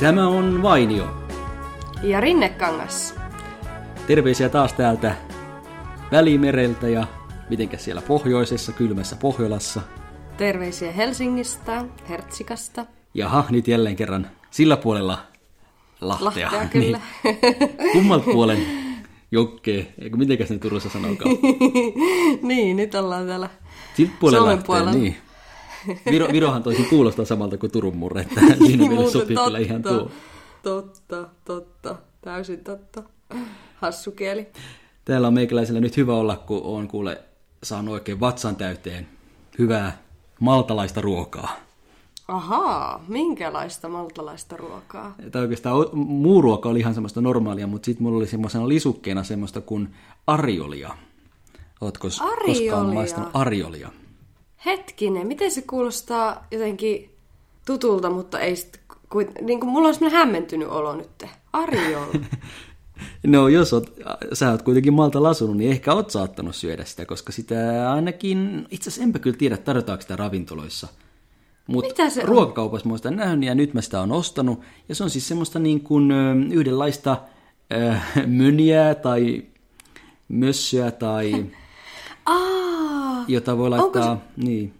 Tämä 0.00 0.28
on 0.28 0.62
Vainio. 0.62 1.08
Ja 2.02 2.20
Rinnekangas. 2.20 3.14
Terveisiä 4.06 4.48
taas 4.48 4.72
täältä 4.72 5.14
Välimereltä 6.12 6.88
ja 6.88 7.06
mitenkäs 7.50 7.84
siellä 7.84 8.02
pohjoisessa, 8.02 8.72
kylmässä 8.72 9.16
Pohjolassa. 9.16 9.80
Terveisiä 10.36 10.92
Helsingistä, 10.92 11.84
Hertsikasta. 12.08 12.86
Jaha, 13.14 13.44
nyt 13.50 13.68
jälleen 13.68 13.96
kerran 13.96 14.30
sillä 14.50 14.76
puolella 14.76 15.18
Lahtea. 16.00 16.46
Lahtea 16.52 16.68
kyllä. 16.68 17.00
Niin. 17.24 17.38
Kummalta 17.92 18.24
puolen 18.24 18.66
jokkee, 19.30 19.94
eikö 19.98 20.16
mitenkäs 20.16 20.50
ne 20.50 20.58
Turussa 20.58 20.88
sanokaan? 20.88 21.30
niin, 22.42 22.76
nyt 22.76 22.94
ollaan 22.94 23.26
täällä 23.26 23.48
Siltä 23.94 24.12
Suomen 24.30 24.62
puolella. 24.62 24.92
niin. 24.92 25.16
Viro, 26.10 26.28
Virohan 26.32 26.62
toisin 26.62 26.86
kuulostaa 26.88 27.24
samalta 27.24 27.58
kuin 27.58 27.72
Turun 27.72 27.96
murre, 27.96 28.20
että 28.20 28.40
siinä 28.66 28.86
Muuten 28.86 29.10
sopii 29.12 29.36
kyllä 29.44 29.58
ihan 29.58 29.82
tuo. 29.82 30.10
Totta, 30.62 31.28
totta, 31.44 31.96
täysin 32.22 32.64
totta. 32.64 33.02
Hassu 33.76 34.10
kieli. 34.10 34.46
Täällä 35.04 35.28
on 35.28 35.34
meikäläisellä 35.34 35.80
nyt 35.80 35.96
hyvä 35.96 36.14
olla, 36.14 36.36
kun 36.36 36.60
on 36.64 36.88
kuule 36.88 37.20
saanut 37.62 37.94
oikein 37.94 38.20
vatsan 38.20 38.56
täyteen 38.56 39.08
hyvää 39.58 39.98
maltalaista 40.40 41.00
ruokaa. 41.00 41.56
Ahaa, 42.28 43.04
minkälaista 43.08 43.88
maltalaista 43.88 44.56
ruokaa? 44.56 45.14
Tai 45.30 45.42
oikeastaan 45.42 45.86
muu 45.92 46.42
ruoka 46.42 46.68
oli 46.68 46.78
ihan 46.78 46.94
semmoista 46.94 47.20
normaalia, 47.20 47.66
mutta 47.66 47.86
sitten 47.86 48.02
mulla 48.02 48.16
oli 48.18 48.26
semmoisena 48.26 48.68
lisukkeena 48.68 49.22
semmoista 49.24 49.60
kuin 49.60 49.88
ariolia. 50.26 50.90
Ootko 51.80 52.10
s- 52.10 52.18
koskaan 52.18 52.32
Ariolia? 52.32 52.94
maistanut 52.94 53.30
ariolia? 53.34 53.88
Hetkinen, 54.66 55.26
miten 55.26 55.50
se 55.50 55.62
kuulostaa 55.62 56.46
jotenkin 56.50 57.10
tutulta, 57.66 58.10
mutta 58.10 58.40
ei 58.40 58.56
sit, 58.56 58.80
kuin, 59.10 59.28
niin 59.40 59.60
kuin 59.60 59.70
mulla 59.70 59.88
on 59.88 59.94
semmoinen 59.94 60.18
hämmentynyt 60.18 60.68
olo 60.68 60.96
nyt. 60.96 61.24
Arjol. 61.52 62.06
No 63.26 63.48
jos 63.48 63.72
oot, 63.72 63.92
sä 64.32 64.50
oot 64.50 64.62
kuitenkin 64.62 64.92
Maltalla 64.92 65.28
asunut, 65.28 65.56
niin 65.56 65.70
ehkä 65.70 65.94
oot 65.94 66.10
saattanut 66.10 66.56
syödä 66.56 66.84
sitä, 66.84 67.06
koska 67.06 67.32
sitä 67.32 67.56
ainakin, 67.92 68.66
itse 68.70 68.90
asiassa 68.90 69.02
enpä 69.02 69.18
kyllä 69.18 69.36
tiedä, 69.36 69.56
tarjotaanko 69.56 70.02
sitä 70.02 70.16
ravintoloissa. 70.16 70.88
Mutta 71.66 71.94
ruokakaupassa 72.24 72.86
mä 72.86 72.92
oon 72.92 72.98
sitä 72.98 73.10
nähnyt 73.10 73.46
ja 73.46 73.54
nyt 73.54 73.74
mä 73.74 73.80
sitä 73.80 74.00
on 74.00 74.12
ostanut. 74.12 74.60
Ja 74.88 74.94
se 74.94 75.04
on 75.04 75.10
siis 75.10 75.28
semmoista 75.28 75.58
niin 75.58 75.80
kuin 75.80 76.10
yhdenlaista 76.52 77.16
ö, 77.72 77.94
möniää 78.26 78.94
tai 78.94 79.42
mössöä 80.28 80.90
tai 80.90 81.46
jota 83.32 83.58
voi 83.58 83.66
Onko 83.66 83.80
laittaa, 83.80 84.18
niin. 84.36 84.74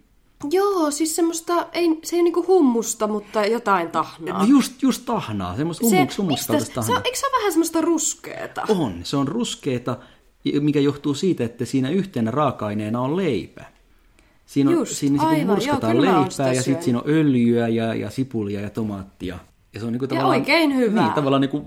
joo, 0.50 0.90
siis 0.90 1.16
semmoista, 1.16 1.66
ei, 1.72 2.00
se 2.04 2.16
ei 2.16 2.20
ole 2.20 2.24
niinku 2.24 2.44
hummusta, 2.46 3.06
mutta 3.06 3.46
jotain 3.46 3.90
tahnaa. 3.90 4.38
No 4.38 4.44
just, 4.44 4.82
just 4.82 5.02
tahnaa, 5.06 5.56
semmoista 5.56 5.86
hummuks, 5.86 6.08
mistä, 6.08 6.22
hummuskaltaista 6.22 6.68
se, 6.68 6.74
tahnaa. 6.74 6.98
on, 6.98 7.02
eikö 7.04 7.18
se 7.18 7.26
ole 7.26 7.38
vähän 7.38 7.52
semmoista 7.52 7.80
ruskeeta? 7.80 8.62
On, 8.68 9.00
se 9.02 9.16
on 9.16 9.28
ruskeeta, 9.28 9.96
mikä 10.60 10.80
johtuu 10.80 11.14
siitä, 11.14 11.44
että 11.44 11.64
siinä 11.64 11.90
yhtenä 11.90 12.30
raaka-aineena 12.30 13.00
on 13.00 13.16
leipä. 13.16 13.64
Siinä, 14.46 14.70
on, 14.70 14.76
Just, 14.76 14.96
siinä 14.96 15.22
aivan, 15.22 15.34
aivan, 15.34 15.54
murskataan 15.54 15.96
joo, 15.96 16.04
leipää 16.04 16.52
ja 16.52 16.62
sitten 16.62 16.84
siinä 16.84 16.98
on 16.98 17.04
öljyä 17.06 17.68
ja, 17.68 17.94
ja 17.94 18.10
sipulia 18.10 18.60
ja 18.60 18.70
tomaattia. 18.70 19.38
Ja 19.74 19.80
se 19.80 19.86
on 19.86 19.92
niinku 19.92 20.06
tavallaan, 20.06 20.38
oikein 20.38 20.76
hyvää. 20.76 21.04
Niin, 21.04 21.14
tavallaan 21.14 21.40
niinku 21.40 21.64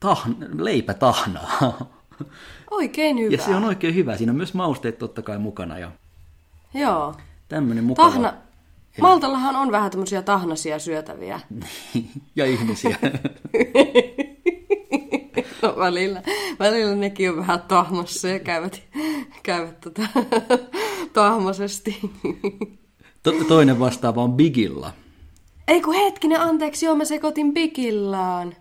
tahn, 0.00 0.34
leipätahnaa. 0.58 1.86
Oikein 2.70 3.18
hyvä. 3.18 3.34
ja 3.36 3.42
se 3.42 3.54
on 3.54 3.64
oikein 3.64 3.94
hyvä. 3.94 4.16
Siinä 4.16 4.32
on 4.32 4.36
myös 4.36 4.54
mausteet 4.54 4.98
totta 4.98 5.22
kai 5.22 5.38
mukana 5.38 5.78
ja 5.78 5.90
Joo. 6.74 7.14
tämmöinen 7.48 7.84
mukava. 7.84 8.10
Tahna. 8.10 8.34
Maltallahan 9.00 9.56
on 9.56 9.72
vähän 9.72 9.90
tämmöisiä 9.90 10.22
tahnasia 10.22 10.78
syötäviä. 10.78 11.40
ja 12.36 12.46
ihmisiä. 12.46 12.98
No, 15.62 15.74
välillä, 15.76 16.22
välillä 16.58 16.94
nekin 16.94 17.30
on 17.30 17.36
vähän 17.36 17.62
tahmassa 17.68 18.28
ja 18.28 18.38
käyvät, 18.38 18.82
käyvät 19.42 19.80
tota, 19.80 20.02
tahmasesti. 21.12 22.00
to, 23.22 23.32
toinen 23.48 23.78
vastaava 23.78 24.22
on 24.22 24.32
Bigilla. 24.32 24.92
Ei 25.68 25.80
kun 25.80 25.94
hetkinen, 25.94 26.40
anteeksi, 26.40 26.86
joo 26.86 26.94
mä 26.96 27.04
sekoitin 27.04 27.54
bikillaan. 27.54 28.56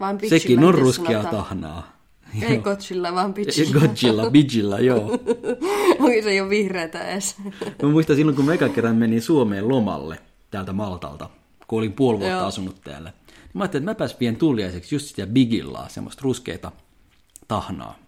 Vaan 0.00 0.18
Sekin 0.28 0.58
on 0.58 0.64
miten 0.64 0.80
ruskeaa 0.82 1.22
sanotaan? 1.22 1.44
tahnaa. 1.44 1.95
Ei 2.42 2.58
kotsilla, 2.58 3.14
vaan 3.14 3.34
bitchillä. 3.34 3.80
Godzilla, 3.80 4.30
Bigilla, 4.30 4.80
joo. 4.80 5.18
Oi, 6.04 6.22
se 6.22 6.42
ole 6.42 6.50
vihreätä 6.50 7.08
edes. 7.08 7.36
Mä 7.82 7.88
muistan 7.88 8.16
silloin, 8.16 8.36
kun 8.36 8.44
mä 8.44 8.54
eka 8.54 8.68
kerran 8.68 8.96
menin 8.96 9.22
Suomeen 9.22 9.68
lomalle 9.68 10.18
täältä 10.50 10.72
Maltalta, 10.72 11.30
kun 11.66 11.78
olin 11.78 11.92
puoli 11.92 12.18
vuotta 12.18 12.36
Joo. 12.36 12.46
asunut 12.46 12.80
täällä. 12.84 13.10
Niin 13.26 13.50
mä 13.54 13.62
ajattelin, 13.62 13.82
että 13.82 13.90
mäpäs 13.90 14.16
vien 14.20 14.36
tulliaiseksi 14.36 14.94
just 14.94 15.06
sitä 15.06 15.26
Bigillaa, 15.26 15.88
semmoista 15.88 16.22
ruskeita 16.24 16.72
tahnaa. 17.48 17.98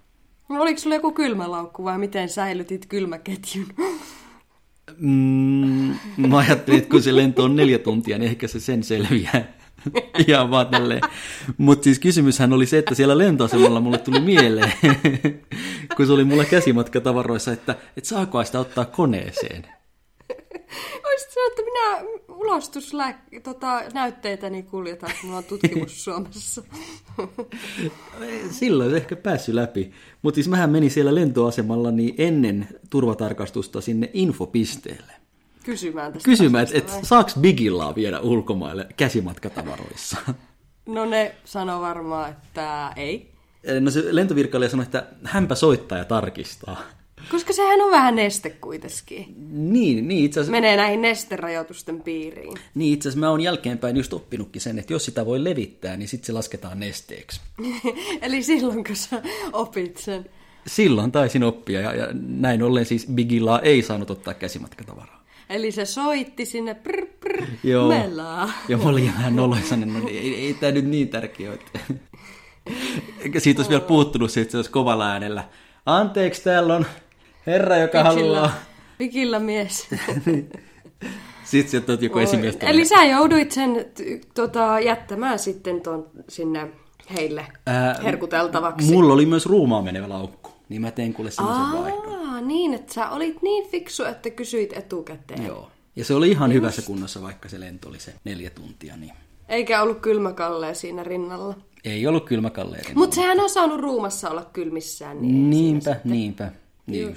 No, 0.49 0.63
oliko 0.63 0.79
sulla 0.81 0.97
joku 0.97 1.13
kylmälaukku 1.13 1.85
vai 1.85 1.99
miten 1.99 2.29
säilytit 2.29 2.87
kylmäketjun? 2.87 3.67
Mm, 4.99 5.95
mä 6.17 6.39
ajattelin, 6.39 6.79
että 6.79 6.91
kun 6.91 7.03
se 7.03 7.17
lento 7.17 7.45
on 7.45 7.57
neljä 7.57 7.79
tuntia, 7.79 8.19
niin 8.19 8.31
ehkä 8.31 8.49
se 8.49 8.61
sen 8.61 8.83
selviää. 8.83 9.58
Ihan 10.29 10.51
vaan 10.51 10.67
tälleen. 10.67 11.01
Mutta 11.59 11.85
siis 11.85 11.99
kysymyshän 11.99 12.53
oli 12.53 12.67
se, 12.67 12.79
että 12.79 12.95
siellä 12.95 13.19
lentoasemalla 13.19 13.81
mulle 13.81 13.99
tuli 13.99 14.21
mieleen, 14.21 14.73
kun 15.97 16.07
se 16.07 16.13
oli 16.13 16.25
mulla 16.25 16.45
käsimatkatavaroissa, 16.45 17.53
että, 17.53 17.75
että 17.97 18.09
saako 18.09 18.45
sitä 18.45 18.61
ottaa 18.61 18.85
koneeseen. 18.85 19.67
Olisit 21.05 21.31
sanoa, 21.31 21.47
että 21.49 21.63
minä 21.63 22.19
ulostuslääk- 22.29 23.41
tota, 23.43 23.83
näytteitäni 23.95 24.63
kuljetan, 24.63 25.11
kun 25.21 25.27
mulla 25.29 25.39
on 25.39 25.45
tutkimus 25.45 26.01
Suomessa. 26.05 26.63
Silloin 28.51 28.87
olisi 28.89 29.03
ehkä 29.03 29.17
päässyt 29.17 29.55
läpi. 29.55 29.93
Mutta 30.23 30.35
siis 30.35 30.49
mähän 30.49 30.71
menin 30.71 30.91
siellä 30.91 31.15
lentoasemalla 31.15 31.91
niin 31.91 32.15
ennen 32.19 32.69
turvatarkastusta 32.91 33.81
sinne 33.81 34.11
infopisteelle. 34.13 35.13
Kysymään 35.69 36.13
tästä 36.13 36.25
Kysymään, 36.25 36.65
että 36.65 36.79
et, 36.79 37.05
saaks 37.05 37.35
Bigillaa 37.41 37.95
viedä 37.95 38.21
ulkomaille 38.21 38.87
käsimatkatavaroissa. 38.97 40.17
No 40.87 41.05
ne 41.05 41.35
sanoo 41.45 41.81
varmaan, 41.81 42.31
että 42.31 42.93
ei. 42.97 43.31
No 43.81 43.91
se 43.91 44.05
lentovirkailija 44.11 44.71
sanoi, 44.71 44.83
että 44.85 45.07
hänpä 45.25 45.55
soittaa 45.55 45.99
ja 45.99 46.05
tarkistaa. 46.05 46.83
Koska 47.31 47.53
sehän 47.53 47.81
on 47.81 47.91
vähän 47.91 48.17
neste 48.17 48.51
kuitenkin. 48.51 49.35
Niin, 49.73 50.09
niin 50.09 50.25
itse 50.25 50.41
asiassa, 50.41 50.51
Menee 50.51 50.77
näihin 50.77 51.03
nesterajoitusten 51.03 52.01
piiriin. 52.03 52.55
niin, 52.75 52.95
itse 52.95 53.09
asiassa 53.09 53.21
mä 53.21 53.31
oon 53.31 53.41
jälkeenpäin 53.41 53.97
just 53.97 54.13
oppinutkin 54.13 54.63
sen, 54.63 54.79
että 54.79 54.93
jos 54.93 55.05
sitä 55.05 55.27
voi 55.27 55.45
levittää, 55.45 55.97
niin 55.97 56.09
sitten 56.09 56.27
se 56.27 56.33
lasketaan 56.33 56.81
nesteeksi. 56.81 57.41
Eli 58.23 58.43
silloin, 58.43 58.85
kun 58.85 58.97
sä 58.97 59.23
opit 59.53 59.97
sen. 59.97 60.27
Silloin 60.67 61.13
taisin 61.13 61.43
oppia 61.45 61.81
ja, 61.81 61.95
ja 61.95 62.09
näin 62.13 62.63
ollen 62.63 62.85
siis 62.85 63.07
Bigillaa 63.15 63.61
ei 63.61 63.83
saanut 63.83 64.11
ottaa 64.11 64.35
käsimatkatavaraa. 64.35 65.18
Eli 65.51 65.73
se 65.73 65.85
soitti 65.85 66.45
sinne 66.47 66.75
prr, 66.75 67.07
prr, 67.21 67.45
Joo. 67.65 67.89
melaa. 67.89 68.51
Ja 68.69 68.77
mä 68.77 68.89
olin 68.89 69.13
vähän 69.15 69.37
noloissani, 69.37 69.87
no 69.87 70.09
ei, 70.09 70.47
ei 70.47 70.55
tämä 70.55 70.73
nyt 70.73 70.85
niin 70.85 71.09
tärkeä 71.09 71.51
ole. 71.51 71.59
Eikä 73.21 73.41
siitä 73.41 73.59
olisi 73.59 73.71
vielä 73.71 73.85
puuttunut 73.85 74.31
se, 74.31 74.41
että 74.41 74.53
se 74.53 74.59
olisi 74.59 74.71
kovalla 74.71 75.11
äänellä. 75.11 75.45
Anteeksi, 75.87 76.43
täällä 76.43 76.77
on 76.77 76.87
herra, 77.47 77.77
joka 77.77 78.03
haluaa. 78.03 78.51
Pikillä 78.99 79.39
mies. 79.39 79.89
Sitten 81.45 81.71
sieltä 81.71 81.93
on 81.93 81.99
joku 82.01 82.19
esimies. 82.19 82.57
Eli 82.61 82.85
sä 82.85 83.05
jouduit 83.05 83.53
sen 83.53 83.87
tota, 84.35 84.81
jättämään 84.81 85.39
sitten 85.39 85.81
ton, 85.81 86.07
sinne 86.29 86.69
heille 87.17 87.47
Ää, 87.67 87.97
herkuteltavaksi. 88.05 88.93
Mulla 88.93 89.13
oli 89.13 89.27
myös 89.27 89.47
ruumaan 89.47 89.85
menevä 89.85 90.09
laukku, 90.09 90.51
niin 90.69 90.81
mä 90.83 90.91
tein 90.91 91.15
kuule 91.15 91.31
semmoisen 91.31 91.83
vaihdon. 91.83 92.29
Aa, 92.29 92.41
niin, 92.41 92.75
että 92.75 92.95
sä 92.95 93.11
olit 93.11 93.43
niin 93.43 93.69
fiksu, 93.71 94.05
että 94.05 94.31
kysyit 94.31 94.73
etukäteen. 94.73 95.47
Joo. 95.47 95.71
Ja 95.97 96.05
se 96.05 96.15
oli 96.15 96.31
ihan 96.31 96.53
hyvässä 96.53 96.83
kunnossa, 96.83 97.23
vaikka 97.23 97.49
se 97.49 97.61
lento 97.61 97.89
oli 97.89 98.01
se 98.01 98.15
neljä 98.25 98.51
tuntia, 98.51 98.97
niin 98.97 99.13
Eikä 99.49 99.83
ollut 99.83 100.01
kylmäkalleen 100.01 100.77
siinä 100.77 101.03
rinnalla. 101.03 101.55
ei 101.85 102.07
ollut 102.07 102.25
kylmä 102.25 102.51
kalleeri. 102.51 102.95
Mutta 102.95 103.15
sehän 103.15 103.41
on 103.41 103.51
saanut 103.51 103.81
ruumassa 103.81 104.31
olla 104.31 104.45
kylmissään. 104.53 105.23
Niin 105.23 105.51
Niinpä, 105.51 105.97
niinpä. 106.05 106.51
Niin, 106.87 107.17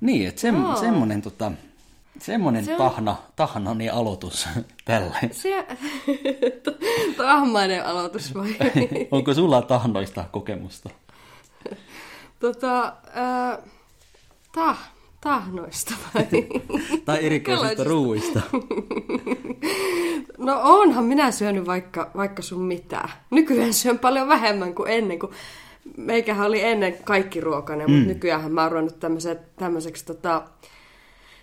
niin 0.00 0.28
että 0.28 0.40
sem, 0.40 0.54
semmonen, 0.80 1.22
tota, 1.22 1.52
semmonen 2.20 2.64
Se 2.64 2.72
on- 2.72 2.78
tahna, 2.78 3.16
tahnani 3.36 3.88
aloitus 3.90 4.48
tällä. 4.84 5.16
Se... 5.32 5.66
Tahmainen 7.16 7.84
aloitus 7.86 8.34
vai? 8.34 8.48
Onko 9.10 9.34
sulla 9.34 9.62
tahnoista 9.62 10.24
kokemusta? 10.32 10.90
Tota, 12.40 12.92
ää, 13.14 13.58
tah, 14.52 14.90
tahnoista 15.20 15.94
vai? 16.14 16.26
Tai 17.04 17.26
erikoisista 17.26 17.84
ruuista? 17.84 18.40
No 20.38 20.60
onhan 20.62 21.04
minä 21.04 21.30
syönyt 21.30 21.66
vaikka, 21.66 22.10
vaikka 22.16 22.42
sun 22.42 22.62
mitään. 22.62 23.08
Nykyään 23.30 23.72
syön 23.72 23.98
paljon 23.98 24.28
vähemmän 24.28 24.74
kuin 24.74 24.90
ennen, 24.90 25.18
kun 25.18 25.32
meikähän 25.96 26.46
oli 26.46 26.62
ennen 26.62 26.98
kaikki 27.04 27.40
ruokainen, 27.40 27.90
mm. 27.90 27.92
mutta 27.92 28.08
nykyään 28.08 28.52
mä 28.52 28.62
oon 28.62 28.72
ruvennut 28.72 29.00
tämmöiseksi 29.56 30.04
tota, 30.04 30.42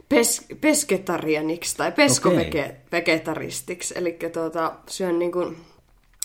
pes, 0.09 0.45
pesketarianiksi 0.61 1.77
tai 1.77 1.91
peskovegetaristiksi. 1.91 3.93
Eli 3.97 4.17
tuota, 4.33 4.73
syön 4.87 5.19
niin 5.19 5.31
kuin 5.31 5.57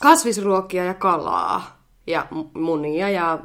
kasvisruokia 0.03 0.85
ja 0.85 0.94
kalaa 0.94 1.82
ja 2.06 2.26
munia 2.55 3.11
ja 3.11 3.38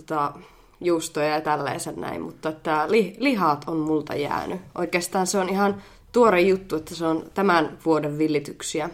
tota, 0.00 0.32
juustoja 0.80 1.28
ja 1.28 1.40
tällaisen 1.40 2.00
näin, 2.00 2.22
mutta 2.22 2.48
että 2.48 2.86
li, 2.88 3.16
lihat 3.18 3.64
on 3.66 3.76
multa 3.76 4.14
jäänyt. 4.14 4.60
Oikeastaan 4.74 5.26
se 5.26 5.38
on 5.38 5.48
ihan 5.48 5.82
tuore 6.12 6.40
juttu, 6.40 6.76
että 6.76 6.94
se 6.94 7.06
on 7.06 7.24
tämän 7.34 7.78
vuoden 7.84 8.18
villityksiä. 8.18 8.90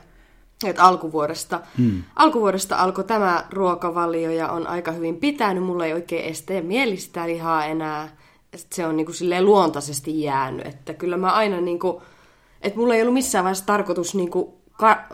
Että 0.64 0.84
alkuvuodesta, 0.84 1.60
hmm. 1.78 2.02
alkuvuodesta 2.16 2.76
alkoi 2.76 3.04
tämä 3.04 3.44
ruokavalio 3.50 4.30
ja 4.30 4.48
on 4.48 4.66
aika 4.66 4.92
hyvin 4.92 5.16
pitänyt. 5.16 5.64
Mulla 5.64 5.86
ei 5.86 5.92
oikein 5.92 6.24
edes 6.24 6.42
tee 6.42 6.60
mieli 6.60 6.96
sitä 6.96 7.26
lihaa 7.26 7.64
enää. 7.64 8.16
Se 8.56 8.86
on 8.86 8.96
niin 8.96 9.14
silleen 9.14 9.44
luontaisesti 9.44 10.22
jäänyt. 10.22 10.66
Että 10.66 10.94
kyllä 10.94 11.16
mä 11.16 11.32
aina 11.32 11.60
niin 11.60 11.78
kuin, 11.78 12.02
että 12.62 12.78
mulla 12.78 12.94
ei 12.94 13.02
ollut 13.02 13.14
missään 13.14 13.44
vaiheessa 13.44 13.66
tarkoitus 13.66 14.14
niin 14.14 14.30
kuin 14.30 14.48
ka- 14.72 15.04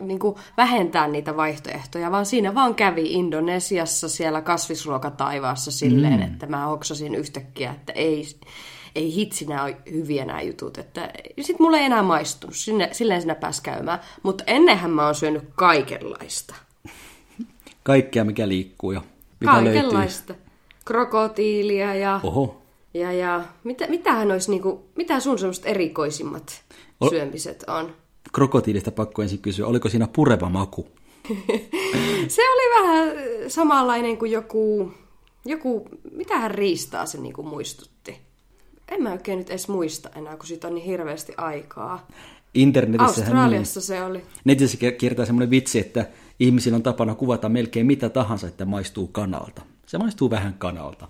niin 0.00 0.18
kuin 0.18 0.36
vähentää 0.56 1.08
niitä 1.08 1.36
vaihtoehtoja, 1.36 2.10
vaan 2.10 2.26
siinä 2.26 2.54
vaan 2.54 2.74
kävi 2.74 3.12
Indonesiassa 3.12 4.08
siellä 4.08 4.40
kasvisruokataivaassa 4.40 5.70
silleen, 5.72 6.20
mm. 6.20 6.22
että 6.22 6.46
mä 6.46 6.66
hoksasin 6.66 7.14
yhtäkkiä, 7.14 7.70
että 7.70 7.92
ei, 7.92 8.26
ei 8.94 9.14
hitsi 9.14 9.46
nämä 9.46 9.68
hyviä 9.90 10.24
nämä 10.24 10.42
jutut. 10.42 10.78
Että 10.78 11.12
sit 11.40 11.58
mulle 11.58 11.78
ei 11.78 11.84
enää 11.84 12.02
maistu, 12.02 12.48
Sinne, 12.50 12.88
silleen 12.92 13.20
sinä 13.20 13.34
pääs 13.34 13.60
käymään. 13.60 13.98
Mutta 14.22 14.44
ennenhän 14.46 14.90
mä 14.90 15.04
oon 15.04 15.14
syönyt 15.14 15.44
kaikenlaista. 15.54 16.54
Kaikkea, 17.82 18.24
mikä 18.24 18.48
liikkuu 18.48 18.92
ja 18.92 19.02
mitä 19.40 19.52
Kaikenlaista. 19.52 20.32
Löytyy. 20.32 20.46
Krokotiilia 20.84 21.94
ja... 21.94 22.20
Oho. 22.22 22.62
Ja, 22.94 23.12
ja 23.12 23.44
mitä, 23.64 23.86
mitähän 23.86 24.32
olisi, 24.32 24.50
niinku, 24.50 24.84
mitä 24.96 25.20
sun 25.20 25.38
semmoiset 25.38 25.66
erikoisimmat 25.66 26.62
o- 27.00 27.10
syömiset 27.10 27.64
on? 27.66 27.92
Krokotiilista 28.32 28.90
pakko 28.90 29.22
ensin 29.22 29.38
kysyä, 29.38 29.66
oliko 29.66 29.88
siinä 29.88 30.08
pureva 30.12 30.48
maku? 30.48 30.86
se 32.28 32.42
oli 32.50 32.82
vähän 32.82 33.16
samanlainen 33.48 34.16
kuin 34.16 34.30
joku, 34.30 34.92
joku 35.44 35.88
mitähän 36.12 36.50
riistaa 36.50 37.06
se 37.06 37.20
niinku 37.20 37.42
muistutti. 37.42 38.18
En 38.88 39.02
mä 39.02 39.12
oikein 39.12 39.38
nyt 39.38 39.50
edes 39.50 39.68
muista 39.68 40.10
enää, 40.16 40.36
kun 40.36 40.46
siitä 40.46 40.68
on 40.68 40.74
niin 40.74 40.86
hirveästi 40.86 41.34
aikaa. 41.36 42.06
Internetissä 42.54 43.22
Australiassa 43.22 43.80
niin, 43.80 43.86
se 43.86 44.02
oli. 44.02 44.22
Netissä 44.44 44.78
kiertää 44.98 45.26
semmoinen 45.26 45.50
vitsi, 45.50 45.78
että 45.78 46.06
ihmisillä 46.40 46.76
on 46.76 46.82
tapana 46.82 47.14
kuvata 47.14 47.48
melkein 47.48 47.86
mitä 47.86 48.08
tahansa, 48.08 48.46
että 48.46 48.64
maistuu 48.64 49.06
kanalta. 49.06 49.62
Se 49.86 49.98
maistuu 49.98 50.30
vähän 50.30 50.54
kanalta. 50.58 51.08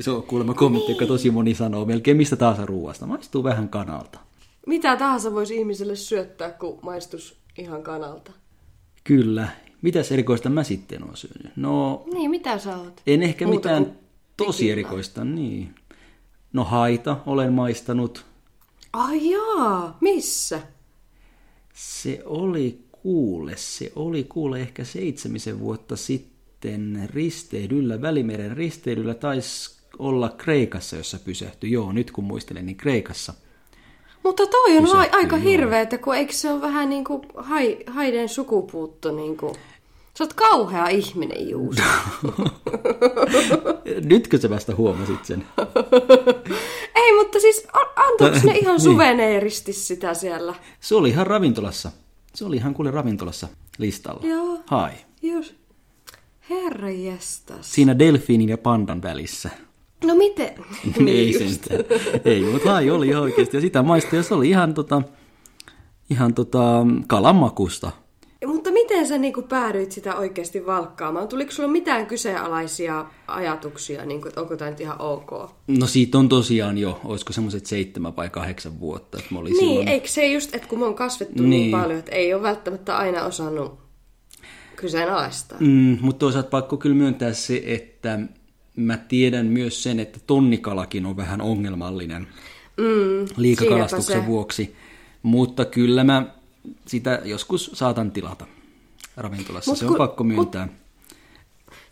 Se 0.00 0.10
on 0.10 0.22
kuulemma 0.22 0.54
kommentti, 0.54 0.92
niin. 0.92 0.96
joka 0.96 1.06
tosi 1.06 1.30
moni 1.30 1.54
sanoo 1.54 1.84
melkein 1.84 2.16
mistä 2.16 2.36
tahansa 2.36 2.66
ruoasta. 2.66 3.06
Maistuu 3.06 3.44
vähän 3.44 3.68
kanalta. 3.68 4.18
Mitä 4.66 4.96
tahansa 4.96 5.32
voisi 5.32 5.56
ihmiselle 5.56 5.96
syöttää, 5.96 6.50
kun 6.50 6.78
maistus 6.82 7.36
ihan 7.58 7.82
kanalta. 7.82 8.32
Kyllä. 9.04 9.48
Mitäs 9.82 10.12
erikoista 10.12 10.48
mä 10.48 10.64
sitten 10.64 11.04
oon 11.04 11.16
syönyt? 11.16 11.56
No, 11.56 12.04
niin, 12.12 12.30
mitä 12.30 12.58
sä 12.58 12.76
oot? 12.76 13.02
En 13.06 13.22
ehkä 13.22 13.46
Muuta 13.46 13.68
mitään 13.68 13.98
tosi 14.36 14.70
erikoista, 14.70 15.24
niin. 15.24 15.74
No 16.52 16.64
haita 16.64 17.16
olen 17.26 17.52
maistanut. 17.52 18.24
Ai 18.92 19.30
jaa, 19.30 19.96
missä? 20.00 20.60
Se 21.74 22.22
oli 22.24 22.84
kuule, 22.92 23.56
se 23.56 23.92
oli 23.96 24.24
kuule 24.24 24.60
ehkä 24.60 24.84
seitsemisen 24.84 25.60
vuotta 25.60 25.96
sitten 25.96 27.08
risteilyllä, 27.12 28.02
Välimeren 28.02 28.56
risteilyllä 28.56 29.14
taisi 29.14 29.82
olla 29.98 30.28
Kreikassa, 30.28 30.96
jossa 30.96 31.18
pysähtyi. 31.18 31.70
Joo, 31.70 31.92
nyt 31.92 32.10
kun 32.10 32.24
muistelen, 32.24 32.66
niin 32.66 32.76
Kreikassa– 32.76 33.34
mutta 34.22 34.46
toi 34.46 34.76
on 34.76 34.84
Pysähtyy, 34.84 35.18
aika 35.18 35.36
hirveä, 35.36 35.80
että 35.80 35.98
kun 35.98 36.16
eikö 36.16 36.32
se 36.32 36.50
ole 36.50 36.60
vähän 36.60 36.88
niin 36.88 37.04
kuin 37.04 37.22
hai, 37.36 37.78
haiden 37.86 38.28
sukupuutto 38.28 39.12
niin 39.12 39.36
kuin... 39.36 39.54
Sä 40.18 40.24
oot 40.24 40.32
kauhea 40.32 40.88
ihminen, 40.88 41.48
Juuso. 41.48 41.82
Nytkö 44.12 44.38
sä 44.38 44.50
vasta 44.50 44.74
huomasit 44.74 45.24
sen? 45.24 45.46
Ei, 46.94 47.12
mutta 47.18 47.40
siis 47.40 47.66
antoiko 47.96 48.38
ne 48.44 48.58
ihan 48.58 48.74
niin. 48.76 48.80
suveneeristi 48.80 49.72
sitä 49.72 50.14
siellä? 50.14 50.54
Se 50.80 50.94
oli 50.94 51.08
ihan 51.08 51.26
ravintolassa. 51.26 51.90
Se 52.34 52.44
oli 52.44 52.56
ihan 52.56 52.74
kuule 52.74 52.90
ravintolassa 52.90 53.48
listalla. 53.78 54.26
Joo. 54.26 54.60
Hai. 54.66 54.92
Just. 55.22 55.54
Herra 56.50 56.90
jestas. 56.90 57.72
Siinä 57.72 57.98
delfiinin 57.98 58.48
ja 58.48 58.58
pandan 58.58 59.02
välissä. 59.02 59.50
No 60.04 60.14
miten? 60.14 60.50
ei 61.06 61.32
sentään. 61.32 61.84
Ei, 62.24 62.42
mutta 62.42 62.72
hai 62.72 62.90
oli 62.90 63.08
ihan 63.08 63.22
oikeasti. 63.22 63.56
Ja 63.56 63.60
sitä 63.60 63.82
maistui, 63.82 64.18
ja 64.18 64.22
se 64.22 64.34
oli 64.34 64.48
ihan, 64.48 64.74
tota, 64.74 65.02
ihan 66.10 66.34
tota, 66.34 66.86
kalamakusta. 67.06 67.92
Mutta 68.46 68.70
miten 68.70 69.08
sä 69.08 69.18
niin 69.18 69.32
päädyit 69.48 69.92
sitä 69.92 70.16
oikeasti 70.16 70.66
valkkaamaan? 70.66 71.28
Tuliko 71.28 71.52
sulla 71.52 71.68
mitään 71.68 72.06
kyseenalaisia 72.06 73.06
ajatuksia, 73.26 74.04
niin 74.04 74.20
kuin, 74.20 74.28
että 74.28 74.40
onko 74.40 74.56
tämä 74.56 74.70
nyt 74.70 74.80
ihan 74.80 75.00
ok? 75.00 75.30
No 75.66 75.86
siitä 75.86 76.18
on 76.18 76.28
tosiaan 76.28 76.78
jo, 76.78 77.00
olisiko 77.04 77.32
semmoiset 77.32 77.66
seitsemän 77.66 78.16
vai 78.16 78.30
kahdeksan 78.30 78.80
vuotta. 78.80 79.18
Että 79.18 79.34
mä 79.34 79.40
olin 79.40 79.52
niin, 79.52 79.68
silloin... 79.68 79.88
eikö 79.88 80.08
se 80.08 80.26
just, 80.26 80.54
että 80.54 80.68
kun 80.68 80.78
mä 80.78 80.84
oon 80.84 80.94
kasvettu 80.94 81.42
niin. 81.42 81.50
niin 81.50 81.70
paljon, 81.70 81.98
että 81.98 82.12
ei 82.12 82.34
ole 82.34 82.42
välttämättä 82.42 82.96
aina 82.96 83.24
osannut 83.24 83.78
kyseenalaistaa. 84.76 85.58
Mm, 85.60 85.98
mutta 86.00 86.18
toisaalta 86.18 86.48
pakko 86.48 86.76
kyllä 86.76 86.96
myöntää 86.96 87.32
se, 87.32 87.62
että 87.66 88.18
mä 88.76 88.96
tiedän 88.96 89.46
myös 89.46 89.82
sen, 89.82 90.00
että 90.00 90.20
tonnikalakin 90.26 91.06
on 91.06 91.16
vähän 91.16 91.40
ongelmallinen 91.40 92.26
mm, 92.76 93.26
liikakalastuksen 93.36 94.26
vuoksi. 94.26 94.76
Mutta 95.22 95.64
kyllä 95.64 96.04
mä 96.04 96.26
sitä 96.86 97.22
joskus 97.24 97.70
saatan 97.74 98.10
tilata 98.10 98.46
ravintolassa, 99.16 99.70
mut 99.70 99.78
se 99.78 99.84
on 99.84 99.88
kun, 99.88 99.98
pakko 99.98 100.24
myöntää. 100.24 100.66
Mut 100.66 100.81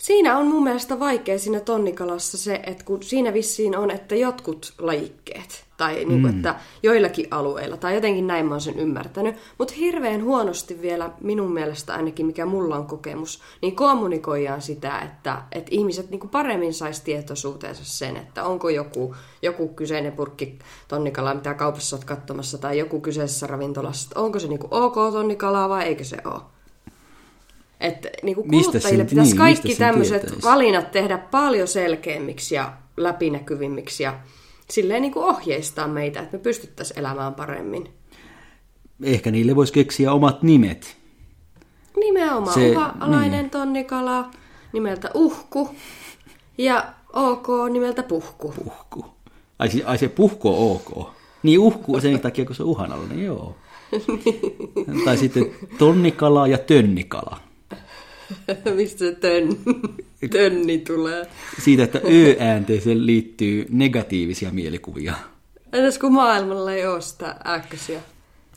Siinä 0.01 0.39
on 0.39 0.47
mun 0.47 0.63
mielestä 0.63 1.01
vaikea 1.01 1.39
siinä 1.39 1.61
tonnikalassa 1.61 2.39
se, 2.39 2.61
että 2.67 2.85
kun 2.85 3.03
siinä 3.03 3.33
vissiin 3.33 3.77
on, 3.77 3.91
että 3.91 4.15
jotkut 4.15 4.73
lajikkeet, 4.79 5.65
tai 5.77 5.95
niin 5.95 6.09
kuin, 6.09 6.33
mm. 6.33 6.37
että 6.37 6.55
joillakin 6.83 7.27
alueilla, 7.31 7.77
tai 7.77 7.95
jotenkin 7.95 8.27
näin 8.27 8.47
mä 8.47 8.55
oon 8.55 8.61
sen 8.61 8.79
ymmärtänyt, 8.79 9.37
mutta 9.59 9.75
hirveän 9.75 10.25
huonosti 10.25 10.83
vielä 10.83 11.11
minun 11.21 11.53
mielestä 11.53 11.95
ainakin, 11.95 12.27
mikä 12.27 12.47
mulla 12.47 12.77
on 12.77 12.87
kokemus, 12.87 13.43
niin 13.63 13.77
kommunikoidaan 13.77 14.63
sitä, 14.63 14.99
että, 14.99 15.43
että 15.53 15.71
ihmiset 15.71 16.11
niin 16.11 16.21
kuin 16.21 16.31
paremmin 16.31 16.75
saisi 16.75 17.05
tietoisuuteensa 17.05 17.85
sen, 17.85 18.17
että 18.17 18.45
onko 18.45 18.69
joku, 18.69 19.15
joku 19.43 19.69
kyseinen 19.69 20.13
purkki 20.13 20.59
tonnikalaa, 20.89 21.35
mitä 21.35 21.55
kaupassa 21.55 21.97
olet 21.97 22.05
katsomassa, 22.05 22.59
tai 22.59 22.79
joku 22.79 23.01
kyseisessä 23.01 23.47
ravintolassa, 23.47 24.21
onko 24.21 24.39
se 24.39 24.49
niin 24.49 24.61
kuin 24.61 24.75
ok 24.75 24.95
tonnikalaa 24.95 25.69
vai 25.69 25.85
eikö 25.85 26.05
se 26.05 26.17
ole. 26.25 26.60
Että 27.81 28.09
niin 28.23 28.35
kuin 28.35 28.51
kuluttajille 28.51 29.05
pitäisi 29.05 29.31
niin, 29.31 29.39
kaikki 29.39 29.75
tämmöiset 29.75 30.43
valinnat 30.43 30.91
tehdä 30.91 31.19
paljon 31.19 31.69
selkeämmiksi 31.69 32.55
ja 32.55 32.73
läpinäkyvimmiksi 32.97 34.03
ja 34.03 34.21
silleen 34.71 35.03
niin 35.03 35.13
kuin 35.13 35.25
ohjeistaa 35.25 35.89
meitä, 35.89 36.21
että 36.21 36.37
me 36.37 36.43
pystyttäisiin 36.43 36.99
elämään 36.99 37.35
paremmin. 37.35 37.89
Ehkä 39.03 39.31
niille 39.31 39.57
voisi 39.57 39.73
keksiä 39.73 40.13
omat 40.13 40.43
nimet. 40.43 40.97
Nimenomaan. 41.97 42.55
Se, 42.55 42.71
Uhalainen 42.71 43.41
niin. 43.41 43.51
tonnikala 43.51 44.31
nimeltä 44.73 45.11
Uhku 45.15 45.69
ja 46.59 46.93
OK 47.13 47.49
nimeltä 47.71 48.03
Puhku. 48.03 48.55
Puhku. 48.65 49.05
Ai, 49.59 49.69
ai 49.85 49.99
se 49.99 50.09
puhku 50.09 50.49
on 50.49 50.77
OK. 50.77 51.09
Niin 51.43 51.59
uhku 51.59 52.01
sen 52.01 52.21
takia, 52.21 52.45
kun 52.45 52.57
se 52.57 52.63
on 52.63 52.69
uhanalainen, 52.69 53.25
joo. 53.25 53.57
Tai 55.05 55.17
sitten 55.17 55.47
tonnikala 55.79 56.47
ja 56.47 56.59
tönnikala. 56.59 57.50
Mistä 58.77 58.99
se 58.99 59.13
tön, 59.13 59.57
tönni 60.31 60.79
tulee? 60.79 61.27
Siitä, 61.63 61.83
että 61.83 62.01
ö-äänteeseen 62.05 63.07
liittyy 63.07 63.67
negatiivisia 63.71 64.51
mielikuvia. 64.51 65.15
Entäs 65.73 65.99
kun 65.99 66.13
maailmalla 66.13 66.73
ei 66.73 66.87
ole 66.87 67.01
sitä 67.01 67.37
ääkkösiä? 67.45 68.01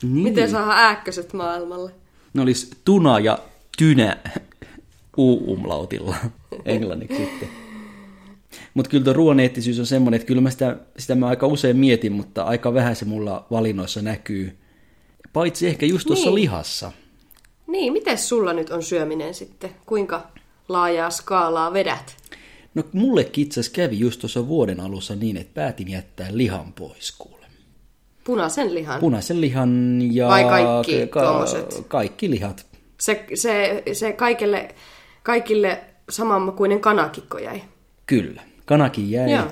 Niin. 0.02 0.14
Miten 0.14 0.50
saadaan 0.50 0.78
ääkköset 0.78 1.32
maailmalle? 1.32 1.90
Ne 2.34 2.42
olisi 2.42 2.70
tuna 2.84 3.18
ja 3.18 3.38
tynä 3.78 4.16
u-umlautilla 5.18 6.16
englanniksi 6.64 7.16
sitten. 7.16 7.48
Mutta 8.74 8.90
kyllä 8.90 9.14
tuo 9.14 9.30
on 9.30 9.86
semmoinen, 9.86 10.16
että 10.16 10.26
kyllä 10.26 10.40
mä 10.40 10.50
sitä, 10.50 10.76
sitä 10.98 11.14
mä 11.14 11.26
aika 11.26 11.46
usein 11.46 11.76
mietin, 11.76 12.12
mutta 12.12 12.42
aika 12.42 12.74
vähän 12.74 12.96
se 12.96 13.04
mulla 13.04 13.46
valinnoissa 13.50 14.02
näkyy. 14.02 14.58
Paitsi 15.32 15.66
ehkä 15.66 15.86
just 15.86 16.06
tuossa 16.06 16.30
niin. 16.30 16.34
lihassa. 16.34 16.92
Niin, 17.74 17.92
miten 17.92 18.18
sulla 18.18 18.52
nyt 18.52 18.70
on 18.70 18.82
syöminen 18.82 19.34
sitten? 19.34 19.70
Kuinka 19.86 20.22
laajaa 20.68 21.10
skaalaa 21.10 21.72
vedät? 21.72 22.16
No 22.74 22.82
mulle 22.92 23.30
itse 23.36 23.60
asiassa 23.60 23.74
kävi 23.74 23.98
just 23.98 24.20
tuossa 24.20 24.48
vuoden 24.48 24.80
alussa 24.80 25.16
niin, 25.16 25.36
että 25.36 25.54
päätin 25.54 25.90
jättää 25.90 26.26
lihan 26.30 26.72
pois 26.72 27.12
kuule. 27.18 27.46
Punaisen 28.24 28.74
lihan? 28.74 29.00
Punaisen 29.00 29.40
lihan 29.40 30.00
ja... 30.12 30.28
Vai 30.28 30.44
kaikki 30.44 31.06
ka- 31.06 31.44
Kaikki 31.88 32.30
lihat. 32.30 32.66
Se, 33.00 33.26
se, 33.34 33.82
se 33.92 34.12
kaikille, 34.12 34.74
kaikille 35.22 35.80
samanmakuinen 36.10 36.80
kanakikko 36.80 37.38
jäi? 37.38 37.62
Kyllä, 38.06 38.42
kanakin 38.64 39.10
jäi. 39.10 39.32
Joo. 39.32 39.46